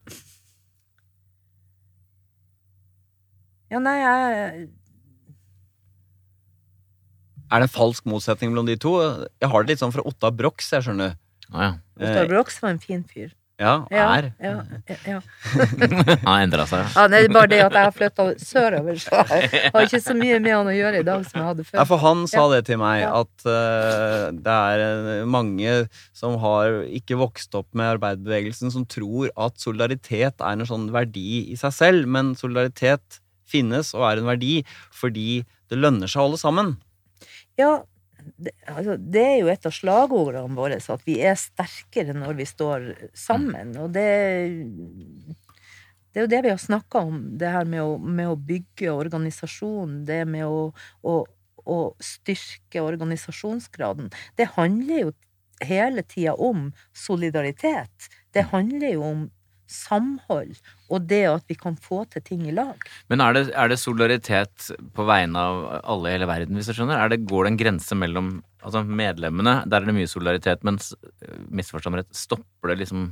[3.71, 4.69] Ja, nei, jeg
[7.51, 8.93] Er det en falsk motsetning mellom de to?
[9.41, 11.15] Jeg har det litt sånn fra Otta Brox, jeg skjønner.
[11.53, 11.73] Ah, ja.
[12.03, 13.31] Otta Brox var en fin fyr.
[13.57, 14.27] Ja, Ja, er.
[14.37, 14.51] ja,
[14.85, 15.21] ja, ja.
[16.27, 16.83] Han har endra seg.
[16.93, 20.17] ja det er bare det at jeg har flytta sørover, så jeg har ikke så
[20.19, 21.87] mye med han å gjøre i dag som jeg hadde Ja, før.
[21.89, 23.23] for han sa det til meg, Ja.
[23.23, 25.79] at uh, det er eh, mange
[26.13, 31.47] som har ikke vokst opp med arbeiderbevegelsen, som tror at solidaritet er en sånn verdi
[31.49, 34.59] i seg selv, men solidaritet finnes og er en verdi
[34.93, 36.75] fordi det lønner seg å holde sammen.
[37.57, 37.79] Ja,
[38.37, 42.47] det, altså, det er jo et av slagordene våre, at vi er sterkere når vi
[42.49, 43.75] står sammen.
[43.83, 44.07] Og det,
[46.13, 48.95] det er jo det vi har snakka om, det her med å, med å bygge
[48.95, 50.71] organisasjon, det med å,
[51.07, 51.17] å,
[51.67, 54.11] å styrke organisasjonsgraden.
[54.39, 55.15] Det handler jo
[55.65, 58.11] hele tida om solidaritet.
[58.33, 59.27] Det handler jo om
[59.71, 60.57] samhold,
[60.91, 62.83] og det at vi kan få til ting i lag.
[63.11, 66.77] Men er det, er det solidaritet på vegne av alle i hele verden, hvis du
[66.77, 67.01] skjønner?
[67.01, 69.59] Er det, går det en grense mellom altså medlemmene?
[69.67, 70.93] Der er det mye solidaritet, mens
[71.51, 73.09] misforstå rett, stopper det liksom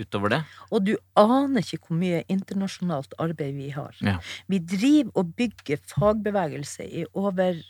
[0.00, 0.40] utover det?
[0.70, 3.96] Og du aner ikke hvor mye internasjonalt arbeid vi har.
[4.04, 4.18] Ja.
[4.50, 7.62] Vi driver og bygger fagbevegelse i over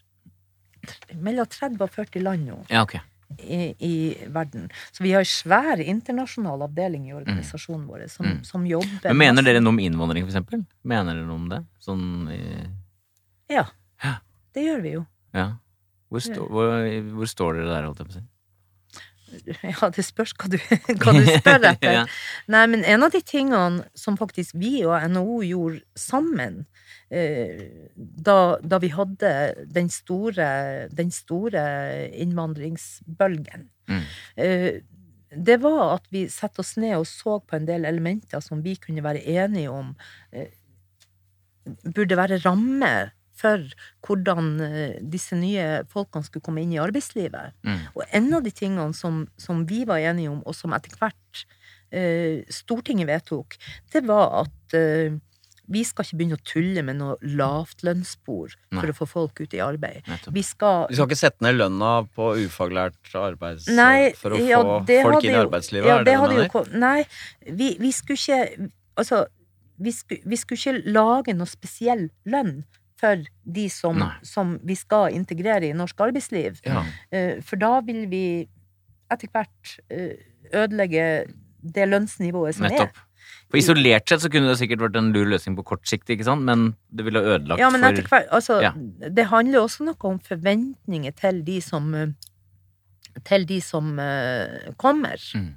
[1.14, 2.98] mellom 30 og 40 land nå Ja, ok.
[3.38, 3.94] I, i
[4.32, 4.68] verden.
[4.92, 8.44] Så vi har en svær internasjonal avdeling i organisasjonen vår som, Mm.
[8.44, 10.64] som jobber Men mener dere noe om innvandring, eksempel?
[10.84, 11.64] Mener dere noe om det?
[11.80, 12.40] Sånn i
[13.50, 13.66] Ja.
[14.02, 14.14] Ja.
[14.54, 15.06] Det gjør vi jo.
[15.34, 15.50] Ja.
[16.10, 16.70] Hvor, sto, hvor,
[17.18, 18.24] hvor står dere der, holdt jeg på å si?
[19.66, 20.56] Ja, det spørs hva du,
[21.02, 21.92] hva du spør etter.
[22.00, 22.04] Ja.
[22.52, 26.62] Nei, men en av de tingene som faktisk vi og NHO gjorde sammen,
[27.10, 27.64] eh,
[27.96, 29.32] da, da vi hadde
[29.74, 30.50] den store,
[30.94, 31.64] den store
[32.12, 34.00] innvandringsbølgen, Mm.
[34.42, 34.80] eh,
[35.30, 38.72] det var at vi satte oss ned og så på en del elementer som vi
[38.82, 39.92] kunne være enige om
[40.34, 40.48] eh,
[41.94, 42.90] burde være ramme
[43.36, 43.62] for
[44.06, 47.56] hvordan eh, disse nye folkene skulle komme inn i arbeidslivet.
[47.66, 47.84] Mm.
[47.94, 51.46] Og en av de tingene som, som vi var enige om, og som etter hvert
[51.90, 53.58] eh, Stortinget vedtok,
[53.92, 55.16] det var at eh,
[55.66, 59.62] vi skal ikke begynne å tulle med noe lavtlønnsspor for å få folk ut i
[59.62, 60.06] arbeid.
[60.30, 63.64] Vi skal Vi skal ikke sette ned lønna på ufaglært arbeid
[64.20, 67.00] for å ja, få folk inn i arbeidslivet, ja, det det hadde jo Nei,
[67.50, 69.26] vi, vi skulle ikke Altså,
[69.76, 72.62] vi skulle, vi skulle ikke lage noe spesiell lønn
[72.96, 76.60] for de som, som vi skal integrere i norsk arbeidsliv.
[76.64, 76.84] Ja.
[77.12, 78.22] Eh, For da vil vi
[79.12, 80.14] etter hvert eh,
[80.52, 81.04] ødelegge
[81.60, 82.96] det lønnsnivået som Nettopp.
[83.50, 86.24] For isolert sett så kunne det sikkert vært en lur løsning på kort sikt, ikke
[86.26, 86.42] sant?
[86.46, 87.36] Men det ville er.
[87.36, 88.72] ødelagt Ja, men etter hvert Altså, Ja.
[88.74, 91.92] det handler også noe om forventninger til de som
[93.24, 95.16] Til de som eh, kommer.
[95.34, 95.54] Mm.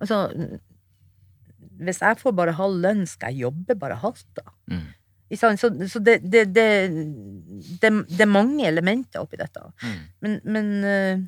[0.00, 0.20] Altså
[1.82, 4.42] Hvis jeg får bare halv lønn, skal jeg jobbe bare halvt, da?
[4.70, 4.86] Mm.
[5.38, 5.52] Så,
[5.88, 6.66] så det, det, det,
[7.80, 9.62] det, det er mange elementer oppi dette.
[9.82, 10.02] Mm.
[10.24, 11.22] Men, men eh,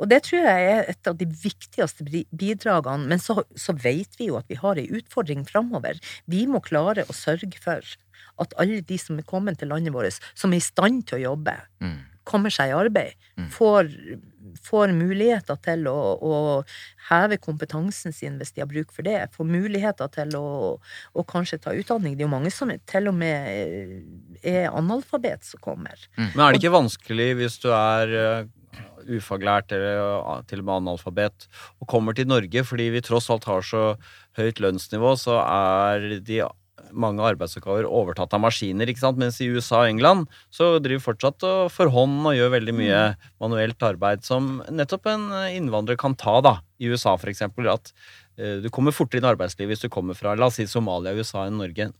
[0.00, 3.08] Og det tror jeg er et av de viktigste bidragene.
[3.08, 6.00] Men så, så vet vi jo at vi har ei utfordring framover.
[6.24, 7.84] Vi må klare å sørge for
[8.40, 11.24] at alle de som er kommet til landet vårt, som er i stand til å
[11.30, 11.98] jobbe, mm.
[12.30, 13.48] Kommer seg i arbeid, mm.
[13.54, 13.90] får,
[14.66, 16.34] får, muligheter til å, å,
[17.10, 20.46] heve kompetansen sin hvis de har bruk for det, får muligheter til å,
[20.78, 22.14] å, kanskje ta utdanning.
[22.16, 25.98] Det er jo mange som til og med er analfabet som kommer.
[26.16, 26.30] Mm.
[26.30, 28.48] Men er det ikke vanskelig hvis du er eh,
[29.10, 31.48] ufaglært eller til og med analfabet
[31.80, 33.84] og kommer til Norge fordi vi tross alt har så
[34.38, 36.42] høyt lønnsnivå, så er de
[36.92, 39.20] mange arbeidsoppgaver overtatt av maskiner, ikke sant?
[39.20, 43.28] mens i USA og England så driver fortsatt for hånd og gjør veldig mye mm.
[43.42, 46.58] manuelt arbeid som nettopp en innvandrer kan ta, da.
[46.80, 47.68] I USA, for eksempel.
[47.68, 47.90] At
[48.40, 51.12] uh, du kommer fortere inn i arbeidslivet hvis du kommer fra la oss si Somalia,
[51.12, 51.90] USA enn Norge.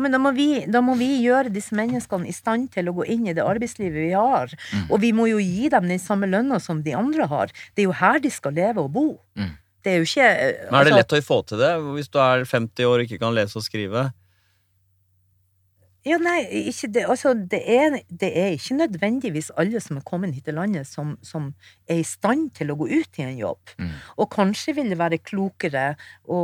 [0.00, 3.06] Men da må, vi, da må, vi, gjøre disse menneskene i stand til å gå
[3.12, 4.52] inn i det arbeidslivet vi har.
[4.72, 4.86] Mm.
[4.88, 7.52] Og vi må jo gi dem den samme lønna som de andre har.
[7.74, 9.08] Det er jo her de skal leve og bo.
[9.38, 9.52] Mm.
[9.80, 12.10] Det er jo ikke altså, Men Er det altså lett å få til det hvis
[12.12, 14.10] du er 50 år og ikke kan lese og skrive?
[16.08, 17.02] Ja, nei, ikke det.
[17.12, 21.12] Altså, det er, det er, ikke nødvendigvis alle som er kommet hit til landet, som,
[21.22, 21.50] som
[21.84, 23.74] er i stand til å gå ut i en jobb.
[23.76, 23.90] Mm.
[24.24, 25.84] Og kanskje vil det være klokere
[26.24, 26.40] å,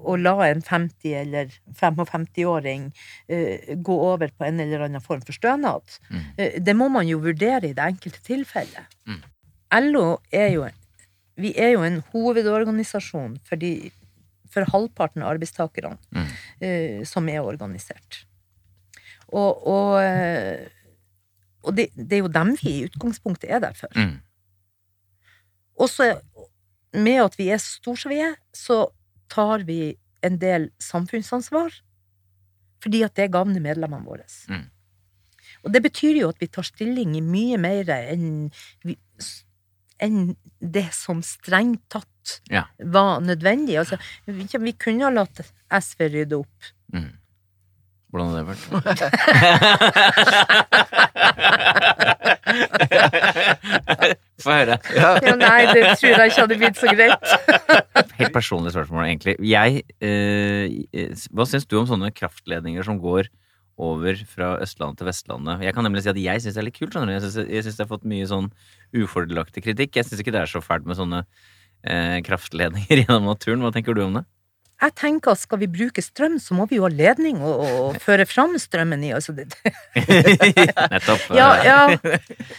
[0.00, 5.20] å la en 50- eller 55-åring uh, eh, gå over på en eller annen form
[5.26, 6.00] for stønad.
[6.08, 6.24] Mm.
[6.40, 9.00] Uh, det må man jo vurdere i det enkelte tilfellet.
[9.04, 9.20] Mm.
[9.90, 10.70] LO er jo
[11.34, 13.90] Vi er jo en hovedorganisasjon for, de,
[14.48, 18.24] for halvparten av arbeidstakerne uh, som er organisert.
[19.34, 20.68] Og, og, eh,
[21.64, 23.90] og det, det, er jo dem vi i utgangspunktet er der for.
[23.98, 24.20] Mm.
[25.80, 26.12] Og så,
[26.94, 28.84] med at vi er så store som vi er, så
[29.32, 31.74] tar vi en del samfunnsansvar.
[32.84, 34.28] Fordi at det gagner medlemmene våre.
[34.52, 34.68] Mm.
[35.64, 38.50] Og det betyr jo at vi tar stilling i mye mer enn,
[40.04, 40.18] enn
[40.60, 42.66] det som strengt tatt ja.
[42.78, 43.78] var nødvendig.
[43.80, 45.40] Altså, vi, vi kunne ha latt
[45.72, 46.72] SV rydde opp.
[46.92, 47.12] Mm.
[48.14, 48.62] Hvordan har det vært?
[54.44, 54.76] Få høre.
[54.94, 55.08] Ja.
[55.18, 55.34] ja.
[55.40, 57.24] nei, det tror jeg ikke hadde blitt så greit.
[58.20, 59.34] Helt personlig spørsmål, egentlig.
[59.42, 60.66] Jeg, eh,
[61.34, 63.24] hva syns du om sånne kraftledninger som går
[63.82, 65.64] over fra Østlandet til Vestlandet?
[65.66, 66.94] Jeg kan nemlig si at jeg syns det er litt kult.
[66.94, 68.48] Jeg syns det har fått mye sånn
[68.94, 69.92] ufordelaktig kritikk.
[69.98, 71.20] Jeg syns ikke det er så fælt med sånne
[71.82, 73.62] eh, kraftledninger gjennom naturen.
[73.64, 74.24] Hva tenker du om det?
[74.84, 77.98] Jeg tenker at skal vi bruke strøm, så må vi jo ha ledning og, og
[78.02, 79.12] føre fram strømmen i.
[79.16, 79.48] Altså det.
[80.94, 81.28] Nettopp.
[81.34, 81.78] Ja, ja.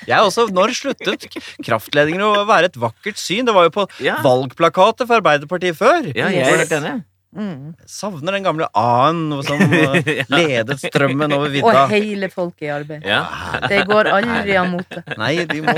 [0.07, 1.27] Jeg også, Når sluttet
[1.65, 3.47] kraftledninger å være et vakkert syn?
[3.47, 4.21] Det var jo på ja.
[4.25, 6.09] valgplakater for Arbeiderpartiet før.
[6.13, 6.97] Ja, jeg er helt enig.
[7.35, 7.73] Mm.
[7.85, 9.97] Savner den gamle A-en som uh,
[10.31, 11.83] ledet strømmen over vidda.
[11.83, 13.07] Og hele folket i arbeid.
[13.07, 13.25] Ja.
[13.67, 15.03] Det går aldri av mote.
[15.19, 15.75] Nei, de må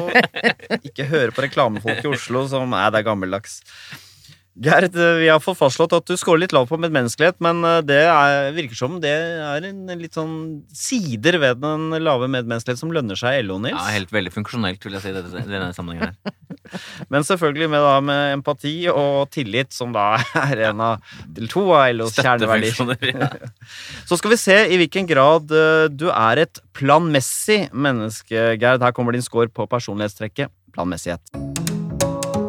[0.83, 3.63] ikke høre på reklamefolk i Oslo som er det er gammeldags.
[4.58, 7.99] Gerd, vi har fått fastslått at du scorer litt lavt på medmenneskelighet, men eh, det
[8.10, 13.20] er, virker som det er en litt sånn sider ved den lave medmenneskelighet som lønner
[13.20, 13.78] seg i LO, Nils.
[13.78, 16.34] Ja, helt veldig funksjonelt, vil jeg si, i denne sammenhengen her.
[17.14, 20.10] men selvfølgelig med, da, med empati og tillit, som da
[20.47, 23.14] er en av til to av LOs kjerneverdier.
[23.14, 23.30] Ja.
[24.10, 28.82] Så skal vi se i hvilken grad eh, du er et planmessig menneske, Gerd.
[28.82, 31.66] Her kommer din score på personlighetstrekket planmessighet.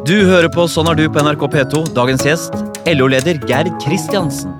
[0.09, 1.79] Du hører på Sånn er du på NRK P2.
[1.93, 2.55] Dagens gjest,
[2.89, 4.55] LO-leder Gerd Kristiansen.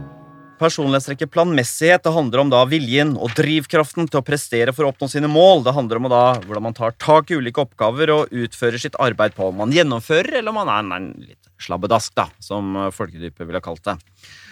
[0.62, 5.10] Personlighetstrekket planmessighet det handler om da viljen og drivkraften til å prestere for å oppnå
[5.10, 5.64] sine mål.
[5.66, 9.34] Det handler om da hvordan man tar tak i ulike oppgaver og utfører sitt arbeid
[9.34, 9.50] på.
[9.50, 13.82] Om man gjennomfører, eller om man er en litt slabbedask, da, som folkedypet ville kalt
[13.90, 13.98] det.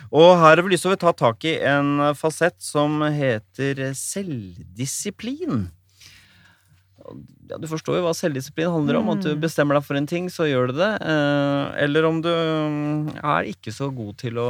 [0.09, 5.67] Og her har vi lyst til å ta tak i en fasett som heter selvdisiplin
[7.49, 9.11] ja, Du forstår jo hva selvdisiplin handler om.
[9.13, 9.41] At du mm.
[9.43, 10.93] bestemmer deg for en ting, så gjør du det.
[11.01, 14.49] Eh, eller om du mm, er ikke så god til å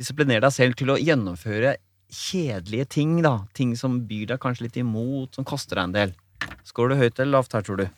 [0.00, 1.76] disiplinere deg selv til å gjennomføre
[2.14, 3.18] kjedelige ting.
[3.24, 6.16] da Ting som byr deg kanskje litt imot, som koster deg en del.
[6.66, 7.88] Skårer du høyt eller lavt her, tror du?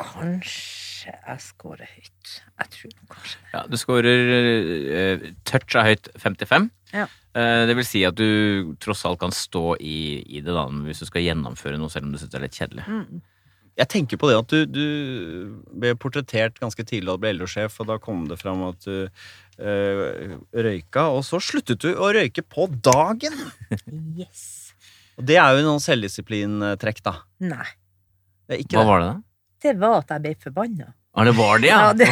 [0.00, 0.69] Kanskje
[1.00, 2.34] kanskje jeg scorer høyt.
[2.60, 3.50] Jeg tror kanskje det.
[3.54, 4.20] Ja, du scorer
[4.90, 6.70] uh, touch av høyt 55.
[6.92, 7.06] Ja.
[7.36, 11.00] Uh, det vil si at du tross alt kan stå i, i, det da, hvis
[11.00, 12.86] du skal gjennomføre noe, selv om du syns det er litt kjedelig.
[12.86, 13.22] Mm.
[13.80, 14.86] Jeg tenker på det at du, du
[15.80, 20.36] ble portrettert ganske tidlig og ble LO-sjef, og da kom det fram at du uh,
[20.52, 23.36] røyka, og så sluttet du å røyke på dagen!
[24.20, 24.72] Yes.
[25.20, 27.12] Og det er jo noen selvdisiplintrekk, da.
[27.44, 27.66] Nei.
[28.72, 29.29] Hva var det, da?
[29.62, 30.94] Det var at jeg ble forbanna.
[31.16, 31.78] Ja, det var det, ja?
[31.80, 32.06] Ja, det,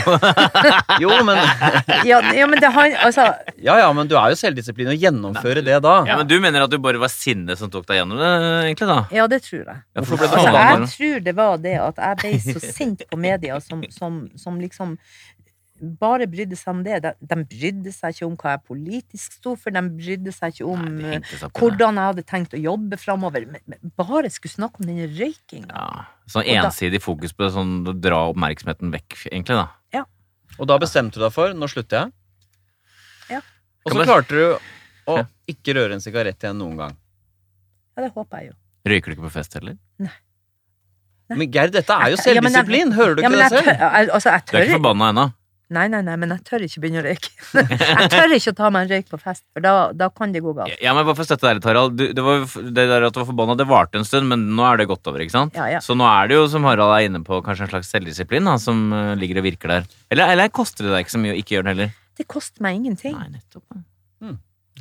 [1.02, 1.36] Jo, men
[2.08, 5.62] ja, ja, men det han, altså, Ja, ja, men du er jo selvdisiplin og gjennomfører
[5.62, 5.92] det da.
[6.08, 8.32] Ja, men Du mener at du bare var sinnet som tok deg gjennom det,
[8.66, 8.98] egentlig, da?
[9.14, 9.78] ja, det tror jeg.
[9.94, 13.06] Ja, for ble du Altså, jeg tror det var det at jeg ble så sint
[13.06, 14.98] på media som, som, som liksom
[15.80, 16.98] bare brydde seg om det.
[17.04, 20.66] De, de brydde seg ikke om hva jeg politisk sto for, de brydde seg ikke
[20.72, 23.46] om Nei, eh, hvordan jeg hadde tenkt å jobbe framover.
[23.98, 25.70] Bare skulle snakke om den røykinga.
[25.72, 29.68] Ja, Sånn ensidig da- fokus på det, sånn å dra oppmerksomheten vekk, egentlig, da.
[30.58, 32.12] Og da bestemte du deg for nå slutter jeg.
[33.36, 33.40] Ja.
[33.86, 36.96] Og så klarte du å ikke røre en sigarett igjen noen gang.
[37.94, 38.56] Ja, det håper jeg jo.
[38.88, 39.76] Røyker du ikke på fest heller?
[40.02, 40.10] Nei.
[41.30, 42.90] Men Geir, dette er jo Ja, selvdisiplin!
[42.96, 43.66] Hører du Ja, ikke men det selv?
[43.68, 45.26] tør, jeg, altså, jeg Du er ikke tør forbanna ennå?
[45.68, 47.30] Nei, nei, nei, men jeg tør ikke begynne å røyke.
[47.60, 50.40] jeg tør ikke å ta meg en røyk på fest, for da, da kan det
[50.44, 50.72] gå galt.
[50.80, 51.98] Ja, men bare for å støtte deg litt, Harald.
[51.98, 54.64] Du, det, var, det der at du var forbanna, det varte en stund, men nå
[54.64, 55.58] er det gått over, ikke sant?
[55.60, 55.82] Ja, ja.
[55.84, 58.56] Så nå er det jo, som Harald er inne på, kanskje en slags selvdisiplin da,
[58.62, 59.92] som eh, ligger og virker der.
[60.08, 61.94] Eller, eller koster det deg ikke så mye å ikke gjøre det heller?
[62.18, 63.18] Det koster meg ingenting.
[63.18, 63.66] Nei, nettopp.
[63.76, 63.84] ja.
[64.32, 64.36] Er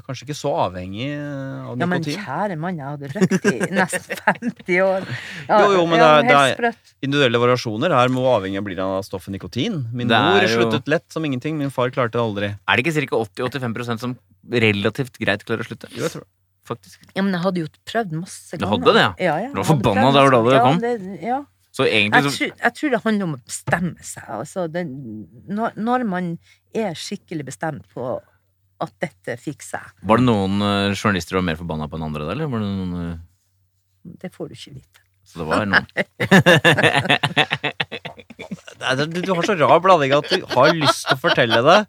[0.05, 1.79] Kanskje ikke så avhengig av nikotin?
[1.79, 5.07] Ja, men kjære mann, jeg hadde røykt i nesten 50 år.
[5.47, 6.27] Ja, Jo, jo, men det er-
[6.57, 9.85] det er- Individuelle variasjoner her må avhengig blir av stoffet nikotin.
[9.93, 12.51] Min Det er mor jo- sluttet lett som ingenting, min far klarte det aldri.
[12.67, 13.15] Er det ikke ca.
[13.25, 14.17] 80-85% som
[14.49, 15.89] relativt greit klarer å slutte?
[15.95, 16.31] Jo, jeg tror det.
[16.67, 16.99] Faktisk.
[17.15, 18.59] Ja, men jeg hadde jo prøvd masse ganger.
[18.59, 19.13] Du hadde det, ja?
[19.23, 20.79] Ja, ja, Du var jeg forbanna da du det kom?
[20.83, 21.37] det- Ja,
[21.71, 24.23] Så egentlig så tror, jeg tror det handler om å bestemme seg.
[24.27, 24.83] Altså, det,
[25.47, 26.39] når, når man
[26.75, 28.19] er skikkelig bestemt på
[28.83, 32.07] at dette fikser jeg, Var det noen eh, journalister som var mer forbanna på enn
[32.09, 32.31] andre, da?
[32.35, 33.17] Eller var det noen eh,
[34.21, 34.99] det får du ikke vite.
[35.27, 35.85] Så det var noen
[39.25, 41.79] Du har så rar blanding at du har lyst til å fortelle det,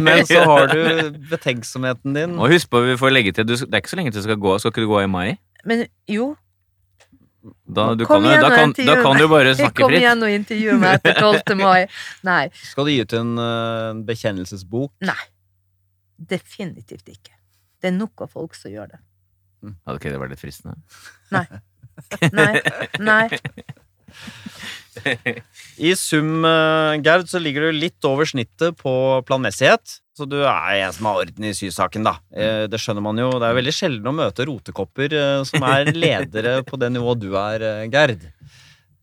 [0.00, 0.80] men så har du
[1.28, 2.36] betenksomheten din.
[2.40, 4.26] Og husk på, vi får legge til du, Det er ikke så lenge til du
[4.30, 4.52] skal gå.
[4.62, 5.28] Skal ikke du gå i mai?
[5.68, 5.78] Men
[6.08, 6.30] jo,
[7.66, 9.84] Da, du Kom kan, igjen da, kan, da kan du bare snakke fritt.
[9.84, 11.52] kom igjen og intervju meg etter 12.
[11.60, 11.82] mai.
[12.26, 14.90] Nei, Skal du gi ut en eh, bekjennelsesbok?
[15.06, 15.20] nei.
[16.16, 17.34] Definitivt ikke.
[17.80, 19.00] Det er nok av folk som gjør det.
[19.86, 20.76] Hadde ikke det vært litt fristende?
[21.32, 21.46] Nei.
[23.02, 23.26] Nei.
[25.76, 28.92] I sum, eh, Gerd, så ligger du litt over snittet på
[29.28, 29.98] planmessighet.
[30.16, 32.14] Så du er en som har orden i sysaken, da.
[32.32, 33.28] Eh, Det skjønner man jo.
[33.36, 37.34] Det er veldig sjelden å møte rotekopper eh, som er ledere på det nivået du
[37.36, 38.24] er, Gerd.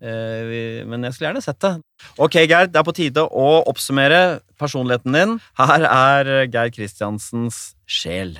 [0.03, 1.73] Eh, Men jeg skulle gjerne sett det.
[2.19, 5.37] Ok, Geir, det er på tide å oppsummere personligheten din.
[5.59, 8.35] Her er Geir Kristiansens sjel.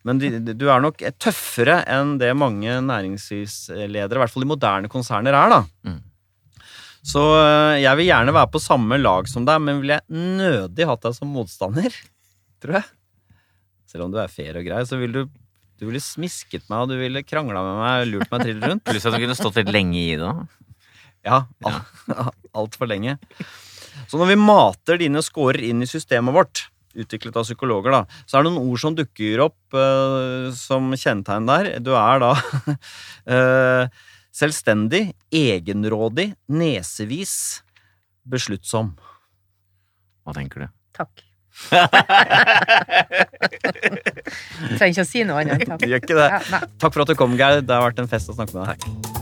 [0.07, 4.88] Men de, du er nok tøffere enn det mange næringslivsledere, i hvert fall i moderne
[4.91, 5.59] konserner, er, da.
[5.89, 6.01] Mm.
[7.04, 10.88] Så øh, jeg vil gjerne være på samme lag som deg, men ville jeg nødig
[10.88, 11.95] hatt deg som motstander,
[12.64, 12.91] tror jeg.
[13.91, 15.24] Selv om du er fair og grei, så vil du
[15.82, 18.84] du ville smisket meg, og du ville krangla med meg, lurt meg trill rundt.
[18.88, 20.30] Pluss at du kunne stått litt lenge i det.
[21.28, 23.18] Ja, Altfor alt lenge.
[24.08, 28.38] Så når vi mater dine scorer inn i systemet vårt, utviklet av psykologer, da, så
[28.38, 31.70] er det noen ord som dukker opp uh, som kjennetegn der.
[31.84, 32.32] Du er da
[33.36, 37.61] øh, selvstendig, egenrådig, nesevis,
[38.25, 38.95] besluttsom.
[40.23, 40.67] Hva tenker du?
[40.97, 41.25] Takk.
[44.77, 45.86] Trenger ikke å si noe annet takk.
[45.86, 46.29] Gjør ikke det.
[46.34, 46.63] Ja.
[46.81, 47.61] Takk for at du kom, Geir.
[47.61, 49.12] Det har vært en fest å snakke med deg.